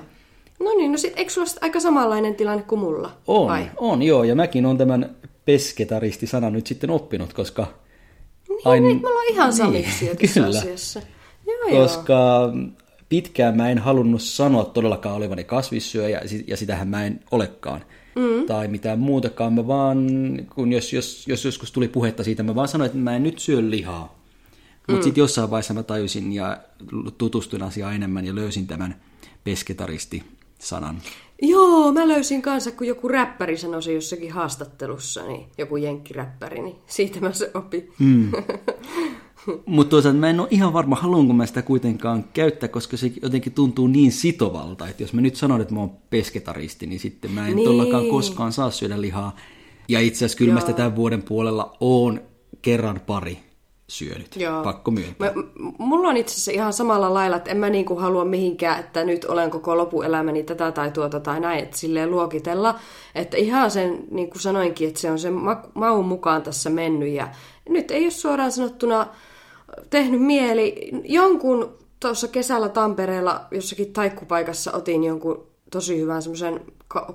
No 0.61 0.71
niin, 0.77 0.93
no 0.93 0.99
sit 0.99 1.13
eikö 1.17 1.31
sulla 1.33 1.47
aika 1.61 1.81
samanlainen 1.81 2.35
tilanne 2.35 2.63
kuin 2.63 2.79
mulla? 2.79 3.11
On, 3.27 3.49
Vai? 3.49 3.71
on 3.77 4.03
joo, 4.03 4.25
ja 4.25 4.35
mäkin 4.35 4.67
on 4.67 4.79
tämän 4.79 5.17
pesketaristi-sanan 5.45 6.53
nyt 6.53 6.67
sitten 6.67 6.91
oppinut, 6.91 7.33
koska... 7.33 7.82
Niin, 8.65 8.73
Ain... 8.73 8.83
niin, 8.83 9.03
me 9.03 9.09
ollaan 9.09 9.27
ihan 9.31 9.53
samiksi 9.53 10.05
niin, 10.05 10.17
tässä 10.17 10.41
kyllä. 10.41 10.59
asiassa. 10.59 11.01
Joo, 11.47 11.83
koska 11.83 12.13
joo. 12.13 12.53
pitkään 13.09 13.57
mä 13.57 13.71
en 13.71 13.79
halunnut 13.79 14.23
sanoa 14.23 14.65
todellakaan 14.65 15.17
olevani 15.17 15.45
kasvissyöjä, 15.45 16.21
ja 16.47 16.57
sitähän 16.57 16.89
mä 16.89 17.05
en 17.05 17.21
olekaan. 17.31 17.85
Mm. 18.15 18.47
Tai 18.47 18.69
mitään 18.69 18.99
muutakaan, 18.99 19.53
mä 19.53 19.67
vaan, 19.67 20.07
kun 20.55 20.73
jos, 20.73 20.93
jos, 20.93 21.29
jos 21.29 21.45
joskus 21.45 21.73
tuli 21.73 21.89
puhetta 21.89 22.25
siitä, 22.25 22.43
mä 22.43 22.55
vaan 22.55 22.69
sanoin, 22.69 22.87
että 22.87 22.99
mä 22.99 23.17
en 23.17 23.23
nyt 23.23 23.39
syö 23.39 23.71
lihaa. 23.71 24.23
Mutta 24.77 24.93
mm. 24.93 25.03
sitten 25.03 25.23
jossain 25.23 25.51
vaiheessa 25.51 25.75
mä 25.75 25.83
tajusin 25.83 26.33
ja 26.33 26.59
tutustuin 27.19 27.63
asiaan 27.63 27.95
enemmän 27.95 28.27
ja 28.27 28.35
löysin 28.35 28.67
tämän 28.67 29.01
pesketaristi-sanan. 29.45 31.03
Joo, 31.43 31.93
mä 31.93 32.09
löysin 32.09 32.43
kanssa, 32.43 32.73
kun 32.73 32.87
joku 32.87 33.09
räppäri 33.09 33.57
sanoi 33.57 33.83
se 33.83 33.93
jossakin 33.93 34.33
haastattelussa, 34.33 35.27
niin 35.27 35.47
joku 35.59 35.77
jenkkiräppäri, 35.77 36.63
niin 36.63 36.77
siitä 36.87 37.21
mä 37.21 37.33
se 37.33 37.51
opin. 37.55 37.93
Mm. 37.99 38.33
Mutta 39.67 39.91
toisaalta 39.91 40.19
mä 40.19 40.31
en 40.31 40.41
ole 40.41 40.49
ihan 40.51 40.73
varma, 40.73 40.97
haluanko 40.97 41.33
mä 41.33 41.47
sitä 41.47 41.63
kuitenkaan 41.63 42.25
käyttää, 42.35 42.69
koska 42.69 42.97
se 42.97 43.13
jotenkin 43.23 43.53
tuntuu 43.53 43.87
niin 43.87 44.13
sitovalta, 44.13 44.89
että 44.89 45.03
jos 45.03 45.13
mä 45.13 45.21
nyt 45.21 45.37
sanon, 45.37 45.61
että 45.61 45.75
mä 45.75 45.81
oon 45.81 45.97
pesketaristi, 46.11 46.87
niin 46.87 47.01
sitten 47.01 47.31
mä 47.31 47.49
en 47.49 47.57
niin. 47.57 47.69
todellakaan 47.69 48.09
koskaan 48.09 48.53
saa 48.53 48.71
syödä 48.71 49.01
lihaa. 49.01 49.37
Ja 49.89 50.01
itse 50.01 50.19
asiassa 50.19 50.39
kyllä 50.39 50.55
mä 50.55 50.61
sitä 50.61 50.73
tämän 50.73 50.97
vuoden 50.97 51.23
puolella 51.23 51.77
oon 51.81 52.21
kerran 52.63 53.01
pari 53.07 53.39
syönyt, 53.93 54.37
Joo. 54.37 54.63
pakko 54.63 54.91
myöntää. 54.91 55.33
Mä, 55.35 55.43
mulla 55.79 56.09
on 56.09 56.17
itse 56.17 56.33
asiassa 56.33 56.53
ihan 56.53 56.73
samalla 56.73 57.15
lailla, 57.15 57.37
että 57.37 57.51
en 57.51 57.57
mä 57.57 57.71
niinku 57.71 57.97
halua 57.97 58.25
mihinkään, 58.25 58.81
että 58.81 59.05
nyt 59.05 59.25
olen 59.25 59.51
koko 59.51 59.77
lopuelämäni 59.77 60.43
tätä 60.43 60.73
tai 60.73 60.91
tuota 60.91 61.21
tai 61.21 61.41
näin, 61.41 61.63
että 61.63 61.79
silleen 61.79 62.11
luokitella. 62.11 62.79
Että 63.15 63.37
ihan 63.37 63.71
sen, 63.71 64.05
niin 64.11 64.31
kuin 64.31 64.41
sanoinkin, 64.41 64.89
että 64.89 65.01
se 65.01 65.11
on 65.11 65.19
sen 65.19 65.33
ma- 65.33 65.63
maun 65.75 66.05
mukaan 66.05 66.43
tässä 66.43 66.71
mennyt 66.71 67.09
ja 67.09 67.29
nyt 67.69 67.91
ei 67.91 68.03
ole 68.03 68.11
suoraan 68.11 68.53
sanottuna 68.53 69.07
tehnyt 69.91 70.23
mieli. 70.23 70.91
Jonkun 71.05 71.79
tuossa 72.01 72.29
kesällä 72.29 72.69
Tampereella 72.69 73.41
jossakin 73.51 73.93
taikkupaikassa 73.93 74.73
otin 74.73 75.05
jonkun 75.05 75.47
tosi 75.71 76.01
hyvän 76.01 76.23
semmoisen 76.23 76.61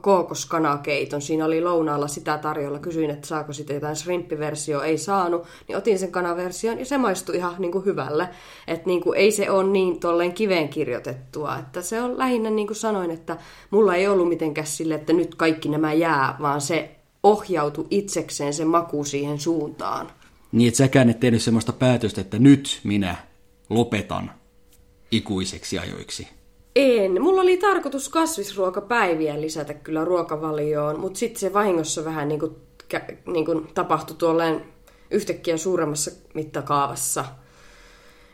kookoskanakeiton. 0.01 1.21
Siinä 1.21 1.45
oli 1.45 1.61
lounaalla 1.61 2.07
sitä 2.07 2.37
tarjolla. 2.37 2.79
Kysyin, 2.79 3.09
että 3.09 3.27
saako 3.27 3.53
sitten 3.53 3.73
jotain 3.73 3.95
shrimpiversio. 3.95 4.81
Ei 4.81 4.97
saanut. 4.97 5.43
Niin 5.67 5.77
otin 5.77 5.99
sen 5.99 6.11
kanaversion 6.11 6.79
ja 6.79 6.85
se 6.85 6.97
maistui 6.97 7.35
ihan 7.35 7.55
niin 7.59 7.71
kuin 7.71 7.85
hyvälle. 7.85 8.29
Että 8.67 8.87
niin 8.87 9.01
kuin 9.01 9.19
ei 9.19 9.31
se 9.31 9.51
ole 9.51 9.69
niin 9.69 9.99
tolleen 9.99 10.33
kiveen 10.33 10.69
kirjoitettua. 10.69 11.57
Että 11.57 11.81
se 11.81 12.01
on 12.01 12.17
lähinnä 12.17 12.49
niin 12.49 12.67
kuin 12.67 12.77
sanoin, 12.77 13.11
että 13.11 13.37
mulla 13.71 13.95
ei 13.95 14.07
ollut 14.07 14.29
mitenkään 14.29 14.67
sille, 14.67 14.95
että 14.95 15.13
nyt 15.13 15.35
kaikki 15.35 15.69
nämä 15.69 15.93
jää, 15.93 16.35
vaan 16.41 16.61
se 16.61 16.91
ohjautui 17.23 17.87
itsekseen 17.89 18.53
se 18.53 18.65
maku 18.65 19.03
siihen 19.03 19.39
suuntaan. 19.39 20.07
Niin, 20.51 20.67
että 20.67 20.77
säkään 20.77 21.09
et 21.09 21.19
tehnyt 21.19 21.41
semmoista 21.41 21.73
päätöstä, 21.73 22.21
että 22.21 22.39
nyt 22.39 22.79
minä 22.83 23.15
lopetan 23.69 24.31
ikuiseksi 25.11 25.79
ajoiksi. 25.79 26.36
En. 26.77 27.21
Mulla 27.21 27.41
oli 27.41 27.57
tarkoitus 27.57 28.09
kasvisruokapäiviä 28.09 29.41
lisätä 29.41 29.73
kyllä 29.73 30.05
ruokavalioon, 30.05 30.99
mutta 30.99 31.19
sitten 31.19 31.39
se 31.39 31.53
vahingossa 31.53 32.05
vähän 32.05 32.27
niin 32.27 32.39
kuin, 32.39 32.51
niin 33.25 33.45
kuin 33.45 33.67
tapahtui 33.73 34.15
tuolleen 34.15 34.61
yhtäkkiä 35.11 35.57
suuremmassa 35.57 36.11
mittakaavassa. 36.33 37.25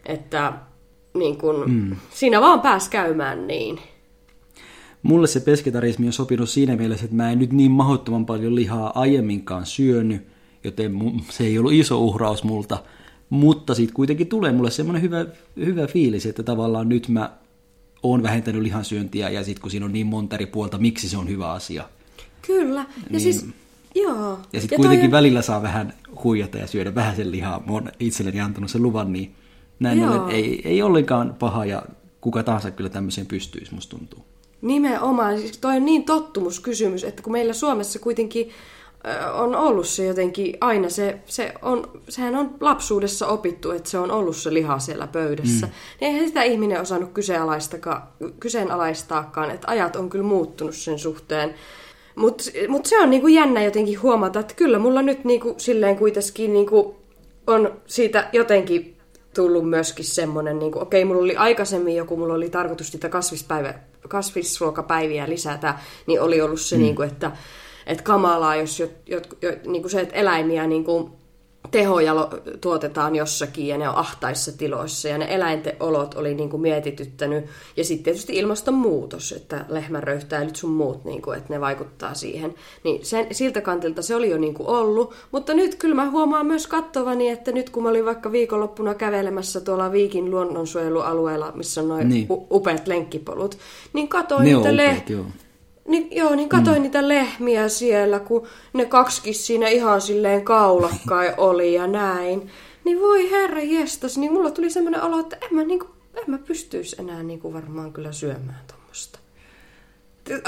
Että 0.06 0.54
niin 1.14 1.38
kuin, 1.38 1.72
mm. 1.72 1.96
siinä 2.10 2.42
vaan 2.42 2.62
pääsi 2.62 2.90
käymään 2.90 3.48
niin. 3.48 3.80
Mulle 5.04 5.28
se 5.28 5.40
pesketarismi 5.40 6.08
on 6.08 6.14
sopinut 6.14 6.50
siinä 6.50 6.76
mielessä, 6.76 7.06
että 7.06 7.16
mä 7.16 7.32
en 7.32 7.40
nyt 7.40 7.54
niin 7.54 7.72
mahdottoman 7.72 8.26
paljon 8.26 8.56
lihaa 8.56 9.00
aiemminkaan 9.00 9.66
syönyt, 9.66 10.22
joten 10.64 10.94
se 11.30 11.44
ei 11.44 11.60
ollut 11.60 11.74
iso 11.74 12.00
uhraus 12.00 12.44
multa. 12.44 12.78
Mutta 13.30 13.76
sitten 13.76 13.96
kuitenkin 13.96 14.28
tulee 14.28 14.52
mulle 14.52 14.72
semmoinen 14.72 15.02
hyvä, 15.02 15.26
hyvä 15.56 15.88
fiilis, 15.88 16.26
että 16.26 16.44
tavallaan 16.44 16.90
nyt 16.90 17.08
mä 17.08 17.43
oon 18.04 18.24
vähentänyt 18.24 18.62
lihansyöntiä 18.62 19.30
ja 19.30 19.44
sitten 19.44 19.62
kun 19.62 19.72
siinä 19.72 19.86
on 19.86 19.94
niin 19.94 20.08
monta 20.08 20.36
eri 20.36 20.46
puolta, 20.46 20.78
miksi 20.78 21.10
se 21.10 21.18
on 21.18 21.30
hyvä 21.30 21.52
asia. 21.52 21.90
Kyllä. 22.48 22.80
Ja 22.80 22.86
niin, 23.10 23.22
siis, 23.22 23.46
joo. 23.96 24.40
Ja 24.54 24.62
sitten 24.62 24.76
kuitenkin 24.76 25.10
toi... 25.10 25.18
välillä 25.18 25.42
saa 25.42 25.62
vähän 25.62 25.94
huijata 26.24 26.58
ja 26.58 26.68
syödä 26.68 26.96
vähän 26.96 27.16
sen 27.16 27.32
lihaa. 27.32 27.64
Mä 27.66 27.72
oon 27.72 27.92
itselleni 28.00 28.42
antanut 28.42 28.72
sen 28.72 28.84
luvan, 28.84 29.14
niin 29.14 29.36
näin 29.80 30.10
ollen 30.10 30.36
ei, 30.36 30.62
ei 30.66 30.82
ollenkaan 30.82 31.36
paha 31.40 31.66
ja 31.66 31.84
kuka 32.22 32.44
tahansa 32.44 32.72
kyllä 32.72 32.90
tämmöiseen 32.90 33.28
pystyisi, 33.28 33.74
musta 33.74 33.98
tuntuu. 33.98 34.26
Nimenomaan. 34.62 35.40
Siis 35.40 35.58
toi 35.58 35.76
on 35.76 35.86
niin 35.86 36.04
tottumuskysymys, 36.04 37.04
että 37.04 37.24
kun 37.24 37.32
meillä 37.32 37.54
Suomessa 37.54 38.00
kuitenkin 38.00 38.50
on 39.34 39.56
ollut 39.56 39.88
se 39.88 40.06
jotenkin 40.06 40.58
aina 40.62 40.90
se, 40.90 41.20
se 41.26 41.54
on, 41.62 42.02
sehän 42.10 42.36
on 42.36 42.56
lapsuudessa 42.60 43.28
opittu, 43.28 43.72
että 43.72 43.90
se 43.90 43.98
on 43.98 44.12
ollut 44.12 44.36
se 44.36 44.54
liha 44.54 44.80
siellä 44.80 45.08
pöydässä. 45.08 45.66
Mm. 45.66 45.72
Niin 46.02 46.12
eihän 46.14 46.28
sitä 46.28 46.44
ihminen 46.44 46.82
osannut 46.82 47.12
kyseenalaistaakaan, 48.40 49.52
että 49.52 49.68
ajat 49.68 49.96
on 49.96 50.10
kyllä 50.10 50.26
muuttunut 50.26 50.76
sen 50.76 51.00
suhteen. 51.00 51.54
Mutta 52.16 52.44
mut 52.68 52.86
se 52.86 53.00
on 53.00 53.10
niinku 53.10 53.28
jännä 53.28 53.64
jotenkin 53.64 54.02
huomata, 54.02 54.40
että 54.40 54.54
kyllä 54.56 54.80
mulla 54.80 55.02
nyt 55.02 55.26
niinku 55.26 55.56
silleen 55.58 55.98
kuitenkin 55.98 56.54
niinku 56.54 56.96
on 57.48 57.72
siitä 57.86 58.30
jotenkin 58.34 58.98
tullut 59.36 59.70
myöskin 59.70 60.06
semmoinen, 60.06 60.60
niin 60.60 60.78
okei, 60.78 61.04
okay, 61.04 61.08
mulla 61.08 61.24
oli 61.24 61.36
aikaisemmin 61.36 61.96
joku, 61.96 62.18
mulla 62.18 62.34
oli 62.34 62.50
tarkoitus 62.50 62.94
niitä 62.94 63.10
kasvispäivä, 63.10 63.74
kasvisruokapäiviä 64.08 65.30
lisätä, 65.30 65.76
niin 66.08 66.22
oli 66.22 66.42
ollut 66.42 66.62
se, 66.62 66.76
mm. 66.76 66.82
niin 66.82 66.96
kuin, 66.96 67.10
että 67.10 67.32
että 67.88 68.04
kamalaa, 68.04 68.56
jos 68.56 68.80
jo, 68.80 68.88
jo, 69.06 69.22
jo, 69.42 69.52
niin 69.66 69.82
kuin 69.82 69.92
se, 69.92 70.02
että 70.02 70.16
eläimiä 70.16 70.68
niin 70.68 70.84
kuin 70.84 71.12
tehoja 71.72 72.30
tuotetaan 72.62 73.16
jossakin 73.16 73.68
ja 73.68 73.78
ne 73.78 73.90
on 73.90 73.96
ahtaissa 73.96 74.58
tiloissa 74.58 75.08
ja 75.08 75.18
ne 75.18 75.28
eläinten 75.30 75.76
olot 75.80 76.14
oli 76.14 76.34
niin 76.34 76.50
kuin 76.50 76.62
mietityttänyt. 76.62 77.46
Ja 77.78 77.84
sitten 77.84 78.04
tietysti 78.04 78.36
ilmastonmuutos, 78.36 79.32
että 79.32 79.66
lehmänröyhtäilyt 79.70 80.56
sun 80.56 80.70
muut, 80.70 81.06
niin 81.06 81.22
kuin, 81.22 81.38
että 81.38 81.54
ne 81.54 81.62
vaikuttaa 81.62 82.14
siihen. 82.14 82.54
Niin 82.84 83.06
sen, 83.06 83.28
siltä 83.32 83.62
kantilta 83.62 84.02
se 84.02 84.16
oli 84.16 84.30
jo 84.30 84.38
niin 84.38 84.54
kuin 84.54 84.68
ollut. 84.68 85.14
Mutta 85.32 85.54
nyt 85.54 85.76
kyllä 85.76 85.96
mä 85.96 86.10
huomaan 86.10 86.46
myös 86.46 86.68
kattovani, 86.68 87.30
että 87.30 87.52
nyt 87.52 87.70
kun 87.70 87.84
mä 87.84 87.90
olin 87.90 88.06
vaikka 88.06 88.32
viikonloppuna 88.32 88.94
kävelemässä 88.94 89.62
tuolla 89.62 89.92
Viikin 89.92 90.32
luonnonsuojelualueella, 90.32 91.52
missä 91.56 91.82
on 91.82 91.88
noin 91.88 92.10
niin. 92.10 92.28
upeat 92.30 92.88
lenkkipolut, 92.88 93.58
niin 93.94 94.08
katoin 94.08 94.46
ne 94.46 94.54
niitä 94.54 94.74
upeat, 94.74 95.10
joo 95.10 95.26
niin, 95.88 96.08
joo, 96.12 96.36
niin 96.36 96.50
katsoin 96.50 96.78
mm. 96.78 96.82
niitä 96.82 97.08
lehmiä 97.08 97.70
siellä, 97.70 98.20
kun 98.20 98.48
ne 98.74 98.86
kaksikin 98.86 99.36
siinä 99.36 99.68
ihan 99.68 100.02
silleen 100.02 100.46
kaulakkai 100.46 101.34
oli 101.38 101.74
ja 101.74 101.88
näin. 101.88 102.50
Niin 102.86 103.00
voi 103.00 103.32
herra 103.32 103.62
jestas, 103.62 104.18
niin 104.18 104.34
mulla 104.34 104.52
tuli 104.52 104.70
semmoinen 104.70 105.04
olo, 105.04 105.20
että 105.20 105.38
en 105.42 105.56
mä, 105.56 105.64
niinku, 105.64 105.88
en 106.16 106.24
mä 106.28 106.38
pystyisi 106.38 106.96
enää 107.00 107.24
niinku 107.24 107.54
varmaan 107.54 107.94
kyllä 107.94 108.12
syömään 108.12 108.62
tuommoista. 108.68 109.20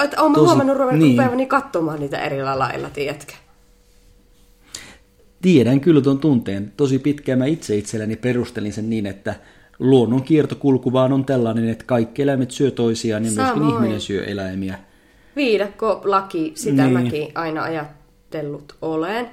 Että 0.04 0.22
oon 0.22 0.32
mä 0.32 0.36
Tosi, 0.36 0.46
huomannut 0.46 0.78
niin. 0.92 1.12
rupeavani 1.12 1.46
katsomaan 1.46 2.00
niitä 2.00 2.18
eri 2.18 2.44
lailla, 2.44 2.90
tiedätkö? 2.90 3.34
Tiedän 5.42 5.80
kyllä 5.80 6.02
tuon 6.02 6.20
tunteen. 6.20 6.74
Tosi 6.78 7.00
pitkään 7.00 7.40
mä 7.40 7.46
itse 7.46 7.76
itselleni 7.76 8.16
perustelin 8.16 8.74
sen 8.74 8.90
niin, 8.90 9.06
että 9.06 9.36
luonnon 9.80 10.24
kiertokulku 10.24 10.94
vaan 10.94 11.14
on 11.14 11.26
tällainen, 11.26 11.70
että 11.70 11.86
kaikki 11.86 12.22
eläimet 12.22 12.52
syö 12.52 12.72
toisiaan 12.72 13.26
ja 13.26 13.32
Samoin. 13.32 13.60
myöskin 13.60 13.76
ihminen 13.76 14.02
syö 14.02 14.24
eläimiä 14.24 14.80
viidakko 15.36 16.02
laki, 16.04 16.52
sitä 16.56 16.84
niin. 16.84 16.94
mäkin 16.94 17.32
aina 17.36 17.64
ajatellut 17.64 18.76
olen. 18.82 19.30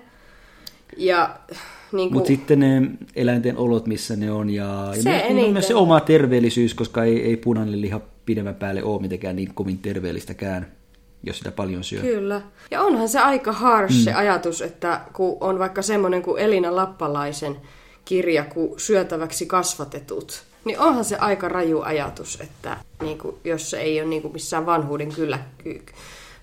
Ja 0.97 1.37
niin 1.93 2.09
kuin... 2.09 2.13
Mutta 2.13 2.29
sitten 2.29 2.61
ne 2.61 2.83
eläinten 3.17 3.57
olot, 3.57 3.87
missä 3.87 4.17
ne 4.17 4.33
on, 4.33 4.51
ja, 4.51 4.93
ja 4.97 5.03
se 5.03 5.27
myös, 5.31 5.53
myös 5.53 5.69
se 5.69 5.75
oma 5.75 6.01
terveellisyys, 6.01 6.75
koska 6.75 7.05
ei, 7.05 7.23
ei 7.23 7.37
punainen 7.37 7.81
liha 7.81 8.01
pidemmän 8.27 8.55
päälle 8.55 8.83
ole 8.83 9.01
mitenkään 9.01 9.37
niin 9.37 9.55
kovin 9.55 9.79
terveellistäkään, 9.79 10.67
jos 11.23 11.39
sitä 11.39 11.53
paljon 11.53 11.85
syö. 11.85 12.01
Kyllä. 12.01 12.43
Ja 12.71 12.83
onhan 12.83 13.09
se 13.09 13.19
aika 13.19 13.53
harsh 13.53 13.99
mm. 13.99 14.05
se 14.05 14.13
ajatus, 14.13 14.63
että 14.63 15.01
kun 15.13 15.37
on 15.41 15.59
vaikka 15.59 15.83
semmoinen 15.83 16.23
kuin 16.23 16.43
Elina 16.43 16.77
Lappalaisen 16.77 17.57
kirja, 18.05 18.45
kuin 18.45 18.81
Syötäväksi 18.81 19.47
kasvatetut, 19.47 20.43
niin 20.65 20.79
onhan 20.81 21.05
se 21.05 21.17
aika 21.17 21.49
raju 21.49 21.81
ajatus, 21.81 22.41
että 22.41 22.77
niin 23.03 23.19
kuin, 23.19 23.37
jos 23.45 23.71
se 23.71 23.81
ei 23.81 24.01
ole 24.01 24.09
niin 24.09 24.23
kuin 24.23 24.33
missään 24.33 24.67
vanhuuden 24.67 25.13
kyllä, 25.13 25.39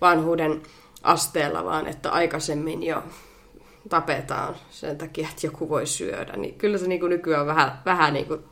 vanhuuden 0.02 0.62
asteella, 1.04 1.66
vaan 1.66 1.88
että 1.88 2.12
aikaisemmin 2.12 2.84
jo 2.84 3.04
tapetaan 3.90 4.56
sen 4.70 4.98
takia, 4.98 5.30
että 5.30 5.48
joku 5.48 5.70
voi 5.70 5.88
syödä, 5.88 6.34
niin 6.38 6.56
kyllä 6.56 6.78
se 6.78 6.88
niin 6.88 7.00
kuin 7.00 7.10
nykyään 7.10 7.48
vähän, 7.48 7.82
vähän 7.86 8.14
niin 8.14 8.26
kuin 8.26 8.44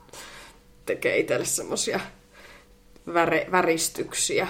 tekee 0.86 1.18
itselle 1.18 1.44
semmoisia 1.44 2.00
väristyksiä. 3.52 4.48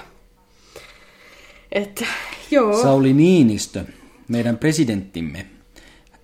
Että, 1.72 2.06
joo. 2.50 2.82
Sauli 2.82 3.12
Niinistö, 3.12 3.84
meidän 4.28 4.58
presidenttimme, 4.58 5.46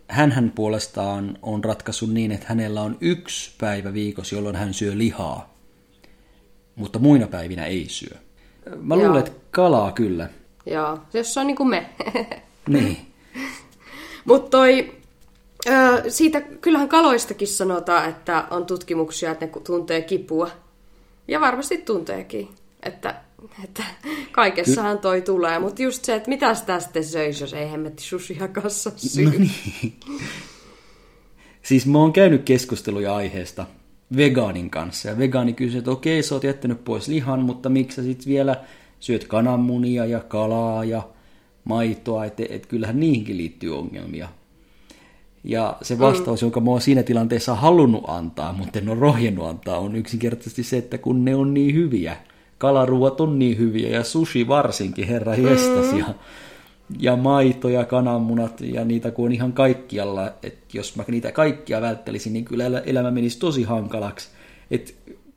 hän 0.08 0.52
puolestaan 0.54 1.38
on 1.42 1.64
ratkaissut 1.64 2.12
niin, 2.12 2.32
että 2.32 2.46
hänellä 2.49 2.82
on 2.82 2.99
yksi 3.00 3.54
päivä 3.61 3.92
viikossa, 3.92 4.34
jolloin 4.34 4.56
hän 4.56 4.75
syö 4.75 4.99
lihaa, 4.99 5.54
mutta 6.76 6.99
muina 6.99 7.26
päivinä 7.26 7.66
ei 7.66 7.87
syö. 7.88 8.18
Mä 8.80 8.96
luulen, 8.96 9.18
että 9.18 9.32
kalaa 9.50 9.92
kyllä. 9.92 10.28
Joo, 10.66 10.99
jos 11.12 11.34
se 11.34 11.40
on 11.40 11.46
niin 11.46 11.56
kuin 11.56 11.68
me. 11.68 11.90
Niin. 12.68 12.96
Mutta 14.25 14.50
toi, 14.50 14.94
ö, 15.66 16.11
siitä 16.11 16.40
kyllähän 16.40 16.88
kaloistakin 16.88 17.49
sanotaan, 17.49 18.08
että 18.08 18.44
on 18.50 18.66
tutkimuksia, 18.66 19.30
että 19.30 19.46
ne 19.46 19.52
tuntee 19.64 20.02
kipua. 20.02 20.50
Ja 21.28 21.40
varmasti 21.40 21.78
tunteekin, 21.78 22.49
että, 22.82 23.14
että 23.64 23.82
kaikessahan 24.32 24.98
toi 24.98 25.22
tulee. 25.22 25.58
Mutta 25.58 25.82
just 25.82 26.04
se, 26.04 26.14
että 26.14 26.28
mitä 26.28 26.54
sitä 26.54 26.80
sitten 26.80 27.04
söisi, 27.04 27.42
jos 27.42 27.54
ei 27.54 27.70
hemmetti 27.70 28.02
susia 28.02 28.48
kanssa 28.48 28.92
syy. 28.96 29.24
No 29.24 29.30
niin. 29.30 29.96
Siis 31.62 31.86
mä 31.86 31.98
oon 31.98 32.12
käynyt 32.12 32.42
keskusteluja 32.42 33.16
aiheesta 33.16 33.66
vegaanin 34.16 34.70
kanssa. 34.70 35.08
Ja 35.08 35.18
vegaani 35.18 35.52
kysyy, 35.52 35.78
että 35.78 35.90
okei, 35.90 36.22
sä 36.22 36.34
oot 36.34 36.44
jättänyt 36.44 36.84
pois 36.84 37.08
lihan, 37.08 37.40
mutta 37.40 37.68
miksi 37.68 37.96
sä 37.96 38.02
sit 38.02 38.26
vielä 38.26 38.56
syöt 39.00 39.24
kananmunia 39.24 40.04
ja 40.04 40.20
kalaa 40.20 40.84
ja 40.84 41.02
maitoa, 41.64 42.24
että 42.24 42.42
et 42.48 42.66
kyllähän 42.66 43.00
niihinkin 43.00 43.36
liittyy 43.36 43.78
ongelmia. 43.78 44.28
Ja 45.44 45.76
se 45.82 45.98
vastaus, 45.98 46.42
mm. 46.42 46.44
jonka 46.46 46.60
mä 46.60 46.70
oon 46.70 46.80
siinä 46.80 47.02
tilanteessa 47.02 47.54
halunnut 47.54 48.04
antaa, 48.06 48.52
mutta 48.52 48.78
en 48.78 48.88
ole 48.88 49.00
rohjennut 49.00 49.46
antaa, 49.46 49.78
on 49.78 49.96
yksinkertaisesti 49.96 50.62
se, 50.62 50.76
että 50.76 50.98
kun 50.98 51.24
ne 51.24 51.34
on 51.34 51.54
niin 51.54 51.74
hyviä. 51.74 52.16
Kalaruot 52.64 53.21
on 53.21 53.38
niin 53.38 53.59
hyviä 53.59 53.88
ja 53.88 54.04
sushi 54.04 54.49
varsinkin, 54.49 55.06
herra 55.06 55.35
jestas. 55.35 55.92
Mm. 55.92 55.99
Ja, 55.99 56.06
ja 56.99 57.16
maito 57.16 57.68
ja 57.68 57.85
kananmunat 57.85 58.61
ja 58.61 58.85
niitä 58.85 59.11
kun 59.11 59.25
on 59.25 59.33
ihan 59.33 59.52
kaikkialla. 59.52 60.33
Että 60.42 60.76
jos 60.76 60.97
mä 60.97 61.04
niitä 61.09 61.33
kaikkia 61.33 61.80
välttelisin, 61.80 62.33
niin 62.33 62.44
kyllä 62.44 62.64
elämä 62.87 63.11
menisi 63.11 63.38
tosi 63.38 63.62
hankalaksi. 63.62 64.28
Että 64.71 64.92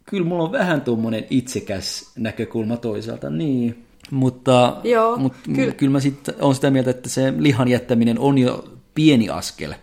kyllä 0.06 0.28
mulla 0.28 0.44
on 0.44 0.52
vähän 0.52 0.82
tuommoinen 0.82 1.26
itsekäs 1.30 2.12
näkökulma 2.18 2.78
toisaalta, 2.78 3.30
niin. 3.30 3.86
Mutta, 4.12 4.78
Joo, 4.84 5.18
mutta 5.18 5.40
kyllä. 5.56 5.74
kyllä 5.74 5.92
mä 5.92 6.00
sitten 6.00 6.36
olen 6.40 6.56
sitä 6.56 6.72
mieltä, 6.72 6.90
että 6.90 7.10
se 7.10 7.34
lihan 7.38 7.68
jättäminen 7.68 8.20
on 8.20 8.38
jo 8.38 8.74
pieni 8.94 9.30
askel 9.30 9.74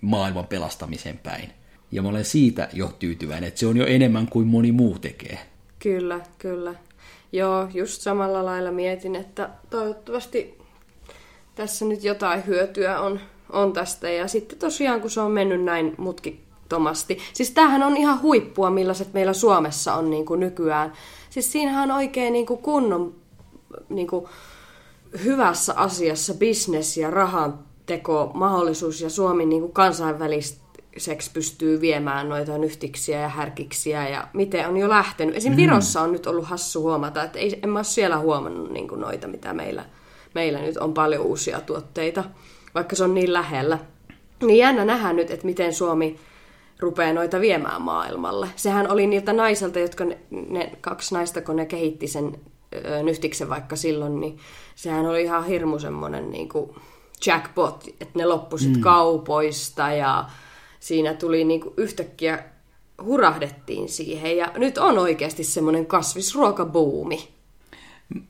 maailman 0.00 0.46
pelastamiseen 0.46 1.18
päin. 1.22 1.48
Ja 1.92 2.02
mä 2.02 2.08
olen 2.08 2.24
siitä 2.24 2.68
jo 2.72 2.92
tyytyväinen, 2.98 3.48
että 3.48 3.60
se 3.60 3.66
on 3.66 3.76
jo 3.76 3.86
enemmän 3.86 4.26
kuin 4.26 4.46
moni 4.46 4.72
muu 4.72 4.98
tekee. 4.98 5.53
Kyllä, 5.84 6.20
kyllä. 6.38 6.74
Joo, 7.32 7.68
just 7.74 8.00
samalla 8.00 8.44
lailla 8.44 8.70
mietin, 8.70 9.16
että 9.16 9.50
toivottavasti 9.70 10.58
tässä 11.54 11.84
nyt 11.84 12.04
jotain 12.04 12.46
hyötyä 12.46 13.00
on, 13.00 13.20
on 13.50 13.72
tästä. 13.72 14.10
Ja 14.10 14.28
sitten 14.28 14.58
tosiaan, 14.58 15.00
kun 15.00 15.10
se 15.10 15.20
on 15.20 15.30
mennyt 15.30 15.64
näin 15.64 15.94
mutkittomasti. 15.98 17.18
Siis 17.32 17.50
tämähän 17.50 17.82
on 17.82 17.96
ihan 17.96 18.22
huippua, 18.22 18.70
millaiset 18.70 19.12
meillä 19.12 19.32
Suomessa 19.32 19.94
on 19.94 20.10
niin 20.10 20.26
kuin 20.26 20.40
nykyään. 20.40 20.92
Siis 21.30 21.52
siinähän 21.52 21.90
on 21.90 21.96
oikein 21.96 22.32
niin 22.32 22.46
kuin 22.46 22.62
kunnon 22.62 23.14
niin 23.88 24.06
kuin 24.06 24.26
hyvässä 25.24 25.74
asiassa 25.76 26.34
bisnes 26.34 26.96
ja 26.96 27.10
rahan 27.10 27.58
teko 27.86 28.30
mahdollisuus 28.34 29.00
ja 29.00 29.10
Suomi 29.10 29.46
niin 29.46 29.60
kuin 29.60 29.72
kansainväliseksi 30.94 31.30
pystyy 31.32 31.80
viemään 31.80 32.28
noita 32.28 32.58
nyhtiksiä 32.58 33.20
ja 33.20 33.28
härkiksiä 33.28 34.08
ja 34.08 34.28
miten 34.32 34.68
on 34.68 34.76
jo 34.76 34.88
lähtenyt. 34.88 35.36
Esim. 35.36 35.52
Mm. 35.52 35.56
Virossa 35.56 36.00
on 36.00 36.12
nyt 36.12 36.26
ollut 36.26 36.44
hassu 36.44 36.82
huomata, 36.82 37.22
että 37.22 37.38
ei, 37.38 37.58
en 37.62 37.70
mä 37.70 37.78
ole 37.78 37.84
siellä 37.84 38.18
huomannut 38.18 38.70
niin 38.70 38.88
kuin 38.88 39.00
noita, 39.00 39.28
mitä 39.28 39.52
meillä, 39.52 39.84
meillä 40.34 40.60
nyt 40.60 40.76
on 40.76 40.94
paljon 40.94 41.24
uusia 41.24 41.60
tuotteita, 41.60 42.24
vaikka 42.74 42.96
se 42.96 43.04
on 43.04 43.14
niin 43.14 43.32
lähellä. 43.32 43.78
Niin 44.42 44.58
jännä 44.58 44.84
nähdä 44.84 45.12
nyt, 45.12 45.30
että 45.30 45.46
miten 45.46 45.74
Suomi 45.74 46.16
rupeaa 46.80 47.12
noita 47.12 47.40
viemään 47.40 47.82
maailmalle. 47.82 48.48
Sehän 48.56 48.90
oli 48.90 49.06
niiltä 49.06 49.32
naiselta, 49.32 49.78
jotka 49.78 50.04
ne, 50.04 50.18
ne 50.30 50.72
kaksi 50.80 51.14
naista, 51.14 51.40
kun 51.40 51.56
ne 51.56 51.66
kehitti 51.66 52.06
sen 52.06 52.40
ö, 52.74 53.02
nyhtiksen 53.02 53.48
vaikka 53.48 53.76
silloin, 53.76 54.20
niin 54.20 54.38
sehän 54.74 55.06
oli 55.06 55.22
ihan 55.22 55.44
hirmu 55.44 55.78
semmoinen 55.78 56.30
niin 56.30 56.48
kuin 56.48 56.70
jackpot, 57.26 57.84
että 57.88 58.18
ne 58.18 58.26
loppu 58.26 58.56
mm. 58.56 58.80
kaupoista 58.80 59.92
ja 59.92 60.24
siinä 60.84 61.14
tuli 61.14 61.44
niin 61.44 61.60
kuin 61.60 61.74
yhtäkkiä 61.76 62.44
hurahdettiin 63.04 63.88
siihen 63.88 64.36
ja 64.36 64.52
nyt 64.56 64.78
on 64.78 64.98
oikeasti 64.98 65.44
semmoinen 65.44 65.86
kasvisruokabuumi. 65.86 67.28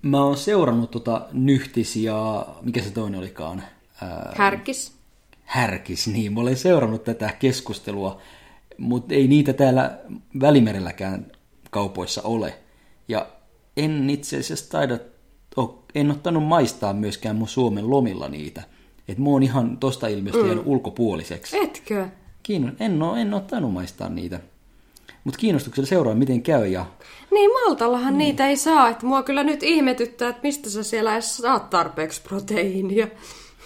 Mä 0.02 0.24
oon 0.24 0.36
seurannut 0.36 0.90
tota 0.90 1.26
nyhtis 1.32 1.96
ja 1.96 2.46
mikä 2.62 2.82
se 2.82 2.90
toinen 2.90 3.20
olikaan? 3.20 3.62
Ää, 4.02 4.32
härkis. 4.36 4.92
Härkis, 5.44 6.06
niin. 6.06 6.32
Mä 6.32 6.40
olen 6.40 6.56
seurannut 6.56 7.04
tätä 7.04 7.30
keskustelua, 7.38 8.20
mutta 8.78 9.14
ei 9.14 9.28
niitä 9.28 9.52
täällä 9.52 9.98
Välimerelläkään 10.40 11.32
kaupoissa 11.70 12.22
ole. 12.22 12.54
Ja 13.08 13.26
en 13.76 14.10
itse 14.10 14.38
asiassa 14.38 14.70
taida, 14.70 14.98
en 15.94 16.10
ottanut 16.10 16.44
maistaa 16.44 16.92
myöskään 16.92 17.36
mun 17.36 17.48
Suomen 17.48 17.90
lomilla 17.90 18.28
niitä. 18.28 18.62
Että 19.08 19.22
mä 19.22 19.30
oon 19.30 19.42
ihan 19.42 19.76
tosta 19.76 20.08
ilmiöstä 20.08 20.42
mm. 20.42 20.60
ulkopuoliseksi. 20.64 21.56
Etkö? 21.58 22.08
Kiinno, 22.44 22.72
en 22.80 23.02
ole, 23.02 23.20
en 23.20 23.34
ole 23.34 23.42
tainnut 23.42 23.72
maistaa 23.72 24.08
niitä. 24.08 24.40
Mutta 25.24 25.38
kiinnostuksella 25.38 25.86
seuraa, 25.86 26.14
miten 26.14 26.42
käy. 26.42 26.66
Ja... 26.66 26.86
Niin, 27.30 27.50
Maltallahan 27.50 28.18
niin. 28.18 28.28
niitä 28.28 28.48
ei 28.48 28.56
saa. 28.56 28.88
Että 28.88 29.06
mua 29.06 29.22
kyllä 29.22 29.44
nyt 29.44 29.62
ihmetyttää, 29.62 30.28
että 30.28 30.42
mistä 30.42 30.70
sä 30.70 30.82
siellä 30.82 31.12
edes 31.12 31.36
saat 31.36 31.70
tarpeeksi 31.70 32.22
proteiinia. 32.22 33.08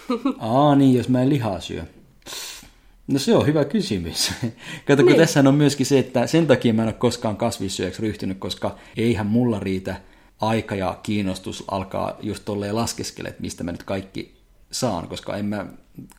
Aa, 0.39 0.75
niin, 0.75 0.97
jos 0.97 1.09
mä 1.09 1.21
en 1.21 1.29
lihaa 1.29 1.59
syö. 1.59 1.83
No 3.07 3.19
se 3.19 3.35
on 3.35 3.47
hyvä 3.47 3.65
kysymys. 3.65 4.31
Kato, 4.87 5.01
niin. 5.01 5.07
kun 5.07 5.15
tässä 5.15 5.39
on 5.39 5.55
myöskin 5.55 5.85
se, 5.85 5.99
että 5.99 6.27
sen 6.27 6.47
takia 6.47 6.73
mä 6.73 6.81
en 6.81 6.87
ole 6.87 6.93
koskaan 6.93 7.37
kasvissyöjäksi 7.37 8.01
ryhtynyt, 8.01 8.37
koska 8.37 8.75
eihän 8.97 9.25
mulla 9.25 9.59
riitä 9.59 9.95
aika 10.41 10.75
ja 10.75 10.99
kiinnostus 11.03 11.63
alkaa 11.67 12.17
just 12.21 12.45
tolleen 12.45 12.75
laskeskele, 12.75 13.29
että 13.29 13.41
mistä 13.41 13.63
mä 13.63 13.71
nyt 13.71 13.83
kaikki 13.83 14.38
saan, 14.71 15.07
koska 15.07 15.37
en 15.37 15.45
mä 15.45 15.65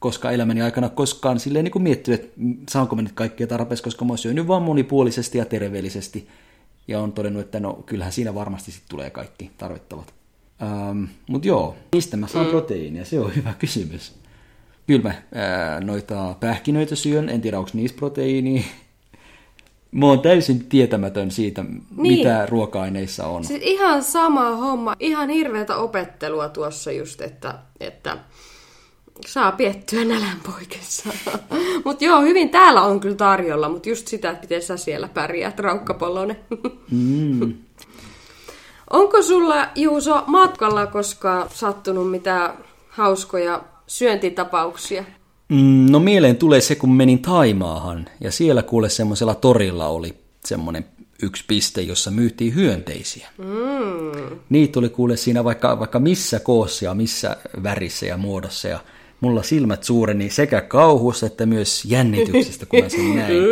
koska 0.00 0.30
elämäni 0.30 0.62
aikana 0.62 0.88
koskaan 0.88 1.40
silleen 1.40 1.64
niin 1.64 1.72
kuin 1.72 1.82
miettinyt, 1.82 2.20
että 2.20 2.40
saanko 2.70 2.96
mä 2.96 3.02
nyt 3.02 3.12
kaikkea 3.12 3.46
tarpeeksi, 3.46 3.84
koska 3.84 4.04
mä 4.04 4.10
oon 4.10 4.18
syönyt 4.18 4.48
vaan 4.48 4.62
monipuolisesti 4.62 5.38
ja 5.38 5.44
terveellisesti. 5.44 6.28
Ja 6.88 7.00
on 7.00 7.12
todennut, 7.12 7.44
että 7.44 7.60
no 7.60 7.72
kyllähän 7.86 8.12
siinä 8.12 8.34
varmasti 8.34 8.72
sitten 8.72 8.88
tulee 8.90 9.10
kaikki 9.10 9.50
tarvittavat. 9.58 10.14
Ähm, 10.62 11.04
Mutta 11.28 11.48
joo, 11.48 11.76
mistä 11.92 12.16
mä 12.16 12.26
saan 12.26 12.46
mm. 12.46 12.50
proteiinia? 12.50 13.04
Se 13.04 13.20
on 13.20 13.34
hyvä 13.36 13.54
kysymys. 13.58 14.14
Kyllä 14.86 15.02
mä 15.02 15.14
ää, 15.34 15.80
noita 15.80 16.34
pähkinöitä 16.40 16.94
syön, 16.94 17.28
en 17.28 17.40
tiedä 17.40 17.58
onko 17.58 17.70
niissä 17.74 17.96
proteiinia. 17.96 18.62
Mä 19.92 20.07
oon 20.07 20.20
täysin 20.20 20.64
tietämätön 20.68 21.31
siitä, 21.31 21.62
niin. 21.62 21.85
mitä 21.96 22.46
ruoka-aineissa 22.46 23.26
on. 23.26 23.44
Siis 23.44 23.62
ihan 23.62 24.03
sama 24.03 24.57
homma, 24.57 24.96
ihan 25.00 25.29
hirveätä 25.29 25.76
opettelua 25.76 26.48
tuossa 26.48 26.92
just, 26.92 27.20
että, 27.20 27.55
että 27.81 28.18
saa 29.26 29.53
piettyä 29.53 30.05
nälän 30.05 30.40
poikessa. 30.46 31.11
mutta 31.85 32.05
joo, 32.05 32.20
hyvin 32.20 32.50
täällä 32.50 32.83
on 32.83 33.00
kyllä 33.00 33.16
tarjolla, 33.16 33.68
mutta 33.68 33.88
just 33.88 34.09
sitä, 34.09 34.31
että 34.31 34.42
miten 34.42 34.62
sä 34.62 34.76
siellä 34.76 35.09
pärjäät, 35.09 35.59
raukkapolone. 35.59 36.37
mm. 36.90 37.55
Onko 38.90 39.22
sulla, 39.22 39.68
Juuso, 39.74 40.24
matkalla 40.26 40.87
koskaan 40.87 41.48
sattunut 41.55 42.11
mitään 42.11 42.55
hauskoja 42.88 43.62
syöntitapauksia? 43.87 45.05
Mm, 45.50 45.86
no 45.90 46.00
mieleen 46.00 46.36
tulee 46.36 46.60
se, 46.60 46.74
kun 46.74 46.92
menin 46.92 47.18
Taimaahan 47.18 48.06
ja 48.20 48.32
siellä 48.32 48.62
kuule 48.62 48.88
semmoisella 48.88 49.34
torilla 49.34 49.86
oli 49.86 50.14
semmoinen 50.44 50.84
yksi 51.22 51.44
piste, 51.46 51.80
jossa 51.80 52.10
myytiin 52.10 52.54
hyönteisiä. 52.54 53.28
Mm. 53.38 54.38
Niitä 54.48 54.78
oli 54.78 54.88
kuule 54.88 55.16
siinä 55.16 55.44
vaikka, 55.44 55.78
vaikka 55.78 55.98
missä 55.98 56.40
koossa 56.40 56.84
ja 56.84 56.94
missä 56.94 57.36
värissä 57.62 58.06
ja 58.06 58.16
muodossa 58.16 58.68
ja 58.68 58.80
mulla 59.20 59.42
silmät 59.42 59.84
suureni 59.84 60.30
sekä 60.30 60.60
kauhussa 60.60 61.26
että 61.26 61.46
myös 61.46 61.84
jännityksestä, 61.84 62.66
kun 62.66 62.80
mä 62.82 62.88
sen 62.88 63.16
näin. 63.16 63.42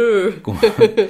kun, 0.43 0.57